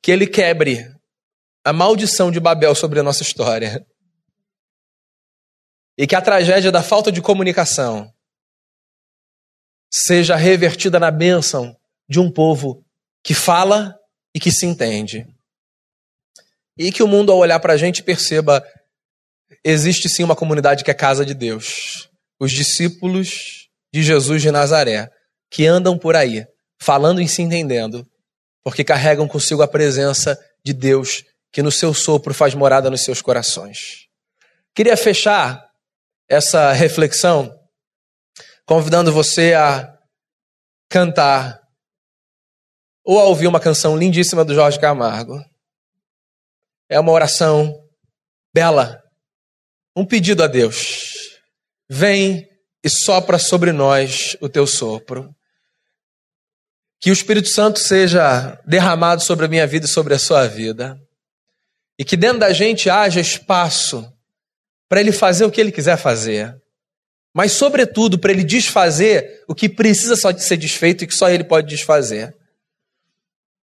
Que 0.00 0.12
ele 0.12 0.26
quebre 0.26 0.88
a 1.64 1.72
maldição 1.72 2.30
de 2.30 2.38
Babel 2.38 2.74
sobre 2.76 3.00
a 3.00 3.02
nossa 3.02 3.22
história. 3.22 3.84
E 5.98 6.06
que 6.06 6.14
a 6.14 6.22
tragédia 6.22 6.70
da 6.70 6.82
falta 6.82 7.10
de 7.10 7.20
comunicação 7.20 8.14
seja 9.92 10.36
revertida 10.36 11.00
na 11.00 11.10
bênção 11.10 11.76
de 12.08 12.20
um 12.20 12.30
povo 12.30 12.84
que 13.22 13.34
fala 13.34 13.98
e 14.34 14.38
que 14.38 14.52
se 14.52 14.66
entende. 14.66 15.33
E 16.76 16.90
que 16.90 17.02
o 17.02 17.08
mundo, 17.08 17.30
ao 17.30 17.38
olhar 17.38 17.60
para 17.60 17.74
a 17.74 17.76
gente, 17.76 18.02
perceba: 18.02 18.64
existe 19.64 20.08
sim 20.08 20.24
uma 20.24 20.36
comunidade 20.36 20.84
que 20.84 20.90
é 20.90 20.94
casa 20.94 21.24
de 21.24 21.34
Deus. 21.34 22.08
Os 22.38 22.50
discípulos 22.50 23.68
de 23.92 24.02
Jesus 24.02 24.42
de 24.42 24.50
Nazaré, 24.50 25.10
que 25.50 25.66
andam 25.66 25.96
por 25.96 26.16
aí, 26.16 26.46
falando 26.80 27.20
e 27.20 27.28
se 27.28 27.42
entendendo, 27.42 28.06
porque 28.62 28.82
carregam 28.82 29.28
consigo 29.28 29.62
a 29.62 29.68
presença 29.68 30.38
de 30.64 30.72
Deus, 30.72 31.24
que 31.52 31.62
no 31.62 31.70
seu 31.70 31.94
sopro 31.94 32.34
faz 32.34 32.54
morada 32.54 32.90
nos 32.90 33.04
seus 33.04 33.22
corações. 33.22 34.08
Queria 34.74 34.96
fechar 34.96 35.64
essa 36.28 36.72
reflexão 36.72 37.56
convidando 38.66 39.12
você 39.12 39.54
a 39.54 39.96
cantar 40.88 41.60
ou 43.04 43.20
a 43.20 43.24
ouvir 43.24 43.46
uma 43.46 43.60
canção 43.60 43.96
lindíssima 43.96 44.44
do 44.44 44.54
Jorge 44.54 44.80
Camargo. 44.80 45.38
É 46.88 47.00
uma 47.00 47.12
oração 47.12 47.74
bela, 48.52 49.02
um 49.96 50.04
pedido 50.04 50.42
a 50.42 50.46
Deus. 50.46 51.40
Vem 51.88 52.48
e 52.82 52.90
sopra 52.90 53.38
sobre 53.38 53.72
nós 53.72 54.36
o 54.40 54.48
teu 54.48 54.66
sopro. 54.66 55.34
Que 57.00 57.10
o 57.10 57.12
Espírito 57.12 57.48
Santo 57.48 57.78
seja 57.80 58.60
derramado 58.66 59.22
sobre 59.22 59.46
a 59.46 59.48
minha 59.48 59.66
vida 59.66 59.86
e 59.86 59.88
sobre 59.88 60.14
a 60.14 60.18
sua 60.18 60.46
vida. 60.46 60.98
E 61.98 62.04
que 62.04 62.16
dentro 62.16 62.40
da 62.40 62.52
gente 62.52 62.90
haja 62.90 63.20
espaço 63.20 64.10
para 64.88 65.00
ele 65.00 65.12
fazer 65.12 65.44
o 65.44 65.50
que 65.50 65.60
ele 65.60 65.72
quiser 65.72 65.96
fazer. 65.96 66.54
Mas, 67.34 67.52
sobretudo, 67.52 68.18
para 68.18 68.30
ele 68.30 68.44
desfazer 68.44 69.42
o 69.48 69.54
que 69.54 69.68
precisa 69.68 70.14
só 70.14 70.30
de 70.30 70.42
ser 70.42 70.56
desfeito 70.56 71.02
e 71.02 71.06
que 71.06 71.14
só 71.14 71.28
ele 71.28 71.44
pode 71.44 71.66
desfazer. 71.68 72.34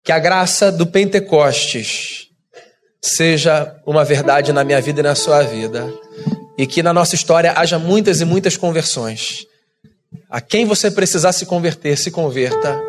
Que 0.04 0.12
a 0.12 0.18
graça 0.18 0.70
do 0.70 0.86
Pentecostes 0.86 2.31
seja 3.02 3.74
uma 3.84 4.04
verdade 4.04 4.52
na 4.52 4.62
minha 4.62 4.80
vida 4.80 5.00
e 5.00 5.02
na 5.02 5.14
sua 5.14 5.42
vida. 5.42 5.92
E 6.56 6.66
que 6.66 6.82
na 6.82 6.92
nossa 6.92 7.14
história 7.14 7.52
haja 7.56 7.78
muitas 7.78 8.20
e 8.20 8.24
muitas 8.24 8.56
conversões. 8.56 9.46
A 10.30 10.40
quem 10.40 10.64
você 10.64 10.90
precisar 10.90 11.32
se 11.32 11.44
converter, 11.44 11.96
se 11.98 12.10
converta, 12.10 12.80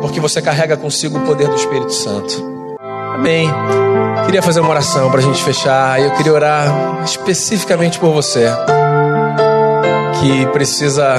porque 0.00 0.20
você 0.20 0.40
carrega 0.40 0.76
consigo 0.76 1.18
o 1.18 1.26
poder 1.26 1.48
do 1.48 1.56
Espírito 1.56 1.92
Santo. 1.92 2.56
Amém. 3.14 3.48
Queria 4.26 4.42
fazer 4.42 4.60
uma 4.60 4.70
oração 4.70 5.10
para 5.10 5.20
a 5.20 5.22
gente 5.22 5.42
fechar. 5.42 6.00
Eu 6.00 6.14
queria 6.14 6.32
orar 6.32 7.02
especificamente 7.04 7.98
por 7.98 8.12
você 8.12 8.46
que 10.20 10.46
precisa 10.52 11.16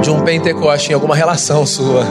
de 0.00 0.10
um 0.10 0.22
Pentecoste 0.22 0.90
em 0.90 0.94
alguma 0.94 1.16
relação 1.16 1.66
sua. 1.66 2.04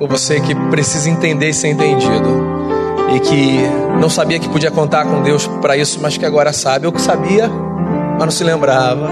Ou 0.00 0.06
você 0.06 0.40
que 0.40 0.54
precisa 0.70 1.10
entender 1.10 1.48
e 1.48 1.54
ser 1.54 1.68
entendido 1.68 2.57
e 3.14 3.20
que 3.20 3.58
não 4.00 4.10
sabia 4.10 4.38
que 4.38 4.48
podia 4.48 4.70
contar 4.70 5.04
com 5.04 5.22
Deus 5.22 5.46
para 5.60 5.76
isso, 5.76 5.98
mas 6.00 6.16
que 6.16 6.26
agora 6.26 6.52
sabe, 6.52 6.86
ou 6.86 6.92
que 6.92 7.00
sabia, 7.00 7.48
mas 7.48 8.20
não 8.20 8.30
se 8.30 8.44
lembrava. 8.44 9.10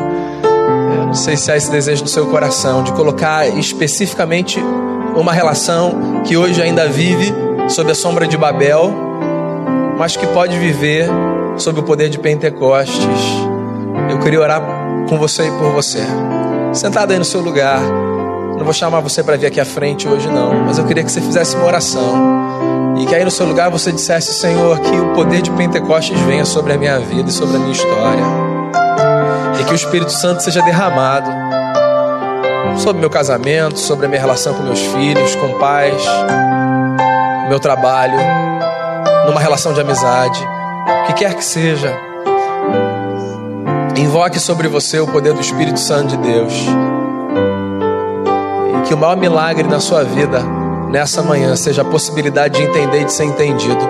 Eu 0.98 1.06
não 1.06 1.14
sei 1.14 1.36
se 1.36 1.50
há 1.50 1.56
esse 1.56 1.70
desejo 1.70 2.02
no 2.02 2.08
seu 2.08 2.26
coração 2.26 2.82
de 2.82 2.92
colocar 2.92 3.46
especificamente 3.48 4.60
uma 5.16 5.32
relação 5.32 6.22
que 6.24 6.36
hoje 6.36 6.60
ainda 6.60 6.88
vive 6.88 7.32
sob 7.68 7.90
a 7.90 7.94
sombra 7.94 8.26
de 8.26 8.36
Babel, 8.36 8.92
mas 9.98 10.16
que 10.16 10.26
pode 10.26 10.58
viver 10.58 11.08
sob 11.56 11.80
o 11.80 11.82
poder 11.82 12.08
de 12.08 12.18
Pentecostes. 12.18 13.22
Eu 14.10 14.18
queria 14.20 14.40
orar 14.40 14.62
com 15.08 15.18
você 15.18 15.48
e 15.48 15.50
por 15.52 15.72
você. 15.72 16.04
Sentado 16.72 17.12
aí 17.12 17.18
no 17.18 17.24
seu 17.24 17.40
lugar. 17.40 17.80
Não 17.80 18.64
vou 18.64 18.72
chamar 18.72 19.00
você 19.00 19.22
para 19.22 19.36
vir 19.36 19.46
aqui 19.46 19.60
à 19.60 19.64
frente 19.64 20.08
hoje, 20.08 20.28
não, 20.28 20.64
mas 20.64 20.78
eu 20.78 20.84
queria 20.84 21.04
que 21.04 21.10
você 21.10 21.20
fizesse 21.20 21.56
uma 21.56 21.66
oração 21.66 22.45
e 22.98 23.06
que 23.06 23.14
aí 23.14 23.24
no 23.24 23.30
seu 23.30 23.46
lugar 23.46 23.70
você 23.70 23.92
dissesse, 23.92 24.32
Senhor, 24.34 24.78
que 24.80 24.96
o 24.96 25.12
poder 25.12 25.42
de 25.42 25.50
Pentecostes 25.50 26.18
venha 26.20 26.44
sobre 26.44 26.72
a 26.72 26.78
minha 26.78 26.98
vida 26.98 27.28
e 27.28 27.32
sobre 27.32 27.56
a 27.56 27.58
minha 27.58 27.72
história. 27.72 28.24
E 29.60 29.64
que 29.64 29.72
o 29.72 29.74
Espírito 29.74 30.12
Santo 30.12 30.42
seja 30.42 30.62
derramado 30.62 31.30
sobre 32.78 33.00
meu 33.00 33.10
casamento, 33.10 33.78
sobre 33.78 34.06
a 34.06 34.08
minha 34.08 34.20
relação 34.20 34.54
com 34.54 34.62
meus 34.62 34.80
filhos, 34.80 35.34
com 35.36 35.58
pais, 35.58 36.02
meu 37.48 37.60
trabalho, 37.60 38.18
numa 39.26 39.40
relação 39.40 39.72
de 39.72 39.80
amizade, 39.80 40.46
o 41.02 41.06
que 41.06 41.12
quer 41.14 41.34
que 41.34 41.44
seja. 41.44 41.94
Invoque 43.96 44.38
sobre 44.38 44.68
você 44.68 45.00
o 45.00 45.06
poder 45.06 45.32
do 45.32 45.40
Espírito 45.40 45.80
Santo 45.80 46.08
de 46.08 46.16
Deus. 46.18 46.52
E 48.78 48.88
que 48.88 48.94
o 48.94 48.96
maior 48.96 49.16
milagre 49.16 49.66
na 49.66 49.80
sua 49.80 50.04
vida 50.04 50.55
nessa 50.90 51.22
manhã 51.22 51.54
seja 51.56 51.82
a 51.82 51.84
possibilidade 51.84 52.58
de 52.58 52.66
entender 52.66 53.02
e 53.02 53.04
de 53.04 53.12
ser 53.12 53.24
entendido, 53.24 53.88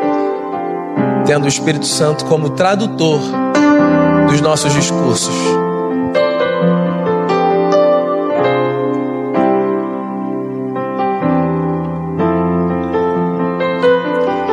tendo 1.26 1.44
o 1.44 1.48
Espírito 1.48 1.86
Santo 1.86 2.24
como 2.24 2.50
tradutor 2.50 3.20
dos 4.28 4.40
nossos 4.40 4.72
discursos. 4.72 5.34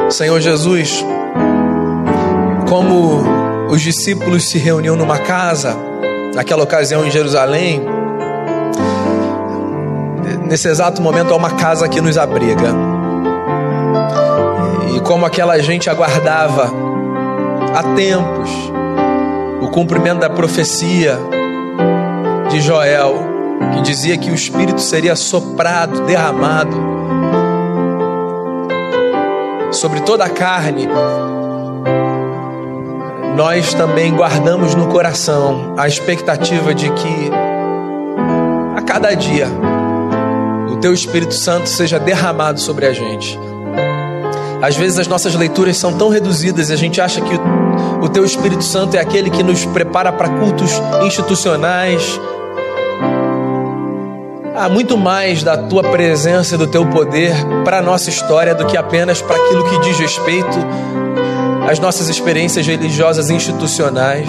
Senhor 0.09 0.39
Jesus, 0.39 1.03
como 2.69 3.23
os 3.69 3.81
discípulos 3.81 4.47
se 4.47 4.59
reuniam 4.59 4.95
numa 4.95 5.17
casa, 5.17 5.75
naquela 6.35 6.63
ocasião 6.63 7.03
em 7.03 7.09
Jerusalém, 7.09 7.81
nesse 10.53 10.67
exato 10.67 11.01
momento 11.01 11.33
há 11.33 11.35
uma 11.35 11.49
casa 11.49 11.89
que 11.89 11.99
nos 11.99 12.15
abriga. 12.15 12.69
E 14.95 14.99
como 14.99 15.25
aquela 15.25 15.59
gente 15.59 15.89
aguardava 15.89 16.71
há 17.75 17.81
tempos 17.95 18.51
o 19.63 19.69
cumprimento 19.69 20.19
da 20.19 20.29
profecia 20.29 21.17
de 22.51 22.61
Joel, 22.61 23.15
que 23.73 23.81
dizia 23.81 24.15
que 24.15 24.29
o 24.29 24.35
Espírito 24.35 24.79
seria 24.79 25.15
soprado, 25.15 26.01
derramado 26.01 26.77
sobre 29.71 30.01
toda 30.01 30.25
a 30.25 30.29
carne, 30.29 30.87
nós 33.35 33.73
também 33.73 34.13
guardamos 34.13 34.75
no 34.75 34.85
coração 34.89 35.73
a 35.79 35.87
expectativa 35.87 36.75
de 36.75 36.91
que 36.91 37.31
a 38.77 38.81
cada 38.83 39.15
dia 39.15 39.47
Teu 40.83 40.93
Espírito 40.93 41.33
Santo 41.33 41.69
seja 41.69 41.97
derramado 41.97 42.59
sobre 42.59 42.85
a 42.85 42.91
gente. 42.91 43.39
Às 44.61 44.75
vezes 44.75 44.99
as 44.99 45.07
nossas 45.07 45.33
leituras 45.33 45.77
são 45.77 45.93
tão 45.93 46.09
reduzidas 46.09 46.69
e 46.69 46.73
a 46.73 46.75
gente 46.75 46.99
acha 46.99 47.21
que 47.21 47.39
o 48.01 48.09
Teu 48.09 48.25
Espírito 48.25 48.65
Santo 48.65 48.97
é 48.97 48.99
aquele 48.99 49.29
que 49.29 49.41
nos 49.43 49.63
prepara 49.63 50.11
para 50.11 50.27
cultos 50.27 50.71
institucionais. 51.05 52.19
Há 54.53 54.67
muito 54.67 54.97
mais 54.97 55.41
da 55.41 55.55
Tua 55.55 55.83
presença 55.83 56.55
e 56.55 56.57
do 56.57 56.67
Teu 56.67 56.85
poder 56.87 57.33
para 57.63 57.77
a 57.77 57.81
nossa 57.81 58.09
história 58.09 58.53
do 58.53 58.65
que 58.65 58.75
apenas 58.75 59.21
para 59.21 59.37
aquilo 59.37 59.63
que 59.63 59.79
diz 59.87 59.97
respeito 59.97 60.57
às 61.65 61.79
nossas 61.79 62.09
experiências 62.09 62.67
religiosas 62.67 63.29
institucionais. 63.29 64.27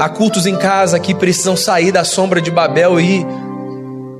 Há 0.00 0.08
cultos 0.08 0.46
em 0.46 0.56
casa 0.56 0.98
que 0.98 1.14
precisam 1.14 1.56
sair 1.56 1.92
da 1.92 2.02
sombra 2.02 2.40
de 2.40 2.50
Babel 2.50 3.00
e 3.00 3.24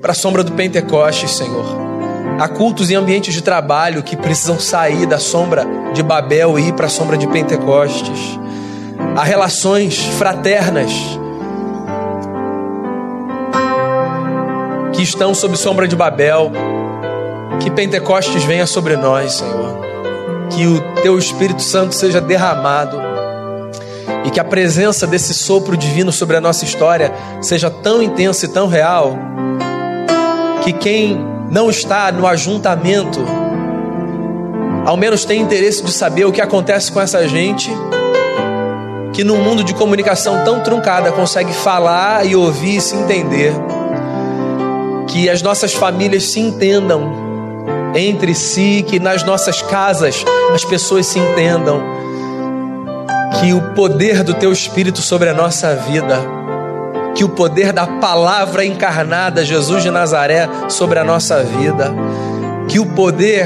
para 0.01 0.13
a 0.13 0.15
sombra 0.15 0.45
do 0.45 0.53
Pentecostes, 0.53 1.33
Senhor. 1.33 1.65
Há 2.39 2.49
cultos 2.49 2.91
em 2.91 2.95
ambientes 2.95 3.35
de 3.35 3.43
trabalho 3.43 4.03
que 4.03 4.17
precisam 4.17 4.59
sair 4.61 5.07
da 5.07 5.19
sombra 5.19 5.67
de 5.93 6.03
Babel 6.03 6.59
e 6.59 6.69
ir 6.69 6.73
para 6.73 6.87
a 6.87 6.91
sombra 6.91 7.17
de 7.17 7.27
Pentecostes. 7.27 8.39
Há 9.17 9.25
relações 9.25 9.99
fraternas 10.19 10.93
que 14.95 15.03
estão 15.03 15.35
sob 15.35 15.57
sombra 15.57 15.89
de 15.89 15.97
Babel. 15.97 16.53
Que 17.61 17.71
Pentecostes 17.71 18.45
venha 18.45 18.67
sobre 18.67 18.97
nós, 18.97 19.33
Senhor. 19.33 19.81
Que 20.51 20.67
o 20.67 20.81
teu 21.03 21.19
Espírito 21.19 21.63
Santo 21.63 21.95
seja 21.95 22.21
derramado 22.21 23.09
e 24.25 24.31
que 24.31 24.41
a 24.41 24.45
presença 24.45 25.07
desse 25.07 25.35
sopro 25.35 25.77
divino 25.77 26.13
sobre 26.13 26.37
a 26.37 26.41
nossa 26.41 26.65
história 26.65 27.13
seja 27.41 27.71
tão 27.71 28.03
intensa 28.03 28.47
e 28.47 28.49
tão 28.49 28.67
real 28.67 29.17
que 30.69 30.73
quem 30.75 31.19
não 31.51 31.71
está 31.71 32.13
no 32.13 32.27
ajuntamento, 32.27 33.25
ao 34.85 34.99
menos 34.99 35.25
tem 35.25 35.41
interesse 35.41 35.83
de 35.83 35.91
saber 35.91 36.27
o 36.27 36.33
que 36.33 36.43
acontece 36.43 36.93
com 36.93 37.01
essa 37.01 37.27
gente 37.27 37.71
que 39.15 39.25
num 39.25 39.43
mundo 39.43 39.65
de 39.65 39.73
comunicação 39.73 40.45
tão 40.45 40.61
truncada 40.61 41.11
consegue 41.11 41.55
falar 41.55 42.27
e 42.27 42.37
ouvir 42.37 42.77
e 42.77 42.81
se 42.81 42.95
entender. 42.95 43.53
Que 45.09 45.31
as 45.31 45.41
nossas 45.41 45.73
famílias 45.73 46.25
se 46.25 46.39
entendam 46.39 47.17
entre 47.95 48.35
si, 48.35 48.85
que 48.87 49.01
nas 49.01 49.23
nossas 49.25 49.63
casas 49.63 50.23
as 50.55 50.65
pessoas 50.67 51.07
se 51.07 51.19
entendam. 51.19 51.83
Que 53.41 53.55
o 53.55 53.75
poder 53.75 54.23
do 54.23 54.35
teu 54.35 54.53
espírito 54.53 55.01
sobre 55.01 55.31
a 55.31 55.35
nossa 55.35 55.75
vida 55.75 56.21
que 57.19 57.25
o 57.25 57.29
poder 57.29 57.73
da 57.73 57.85
palavra 57.85 58.65
encarnada, 58.65 59.45
Jesus 59.45 59.83
de 59.83 59.91
Nazaré, 59.91 60.49
sobre 60.69 61.01
a 61.01 61.05
nossa 61.05 61.43
vida, 61.43 61.93
que 62.69 62.79
o 62.79 62.87
poder 62.87 63.45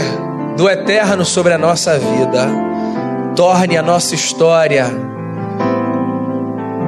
do 0.59 0.68
eterno 0.68 1.25
sobre 1.25 1.55
a 1.55 1.59
nossa 1.59 1.99
vida, 1.99 2.47
torne 3.35 3.79
a 3.79 3.83
nossa 3.83 4.14
história 4.14 4.85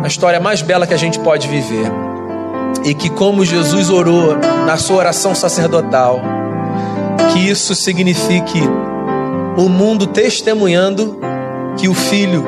a 0.02 0.06
história 0.06 0.38
mais 0.38 0.60
bela 0.60 0.86
que 0.86 0.92
a 0.92 0.98
gente 0.98 1.18
pode 1.20 1.48
viver. 1.48 1.90
E 2.84 2.92
que, 2.92 3.08
como 3.08 3.46
Jesus 3.46 3.88
orou 3.88 4.36
na 4.66 4.76
sua 4.76 4.96
oração 4.98 5.34
sacerdotal, 5.34 6.20
que 7.32 7.38
isso 7.38 7.74
signifique 7.74 8.60
o 9.56 9.70
mundo 9.70 10.06
testemunhando 10.06 11.18
que 11.78 11.88
o 11.88 11.94
Filho, 11.94 12.44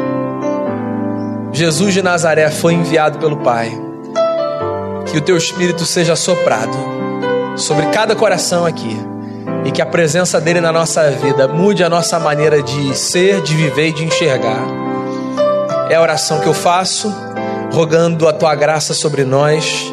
Jesus 1.53 1.95
de 1.95 2.03
Nazaré, 2.03 2.51
foi 2.51 2.75
enviado 2.75 3.19
pelo 3.19 3.39
Pai 3.39 3.86
que 5.07 5.19
o 5.19 5.21
teu 5.21 5.37
espírito 5.37 5.85
seja 5.85 6.17
soprado 6.17 6.77
sobre 7.57 7.87
cada 7.87 8.15
coração 8.15 8.65
aqui 8.67 8.97
e 9.65 9.71
que 9.71 9.83
a 9.83 9.87
presença 9.87 10.41
dele 10.41 10.61
na 10.61 10.73
nossa 10.73 11.11
vida 11.11 11.49
mude 11.49 11.83
a 11.83 11.89
nossa 11.89 12.19
maneira 12.19 12.63
de 12.63 12.97
ser, 12.97 13.41
de 13.41 13.55
viver 13.55 13.89
e 13.89 13.93
de 13.93 14.05
enxergar. 14.05 14.65
É 15.89 15.97
a 15.97 16.01
oração 16.01 16.41
que 16.41 16.47
eu 16.47 16.55
faço, 16.55 17.13
rogando 17.73 18.29
a 18.29 18.33
tua 18.33 18.55
graça 18.55 18.95
sobre 18.95 19.25
nós, 19.25 19.93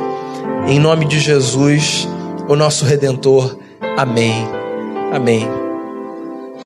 em 0.68 0.80
nome 0.80 1.05
de 1.05 1.20
Jesus, 1.20 2.07
o 2.47 2.55
nosso 2.55 2.86
redentor. 2.86 3.57
Amém. 3.97 4.47
Amém. 5.11 5.62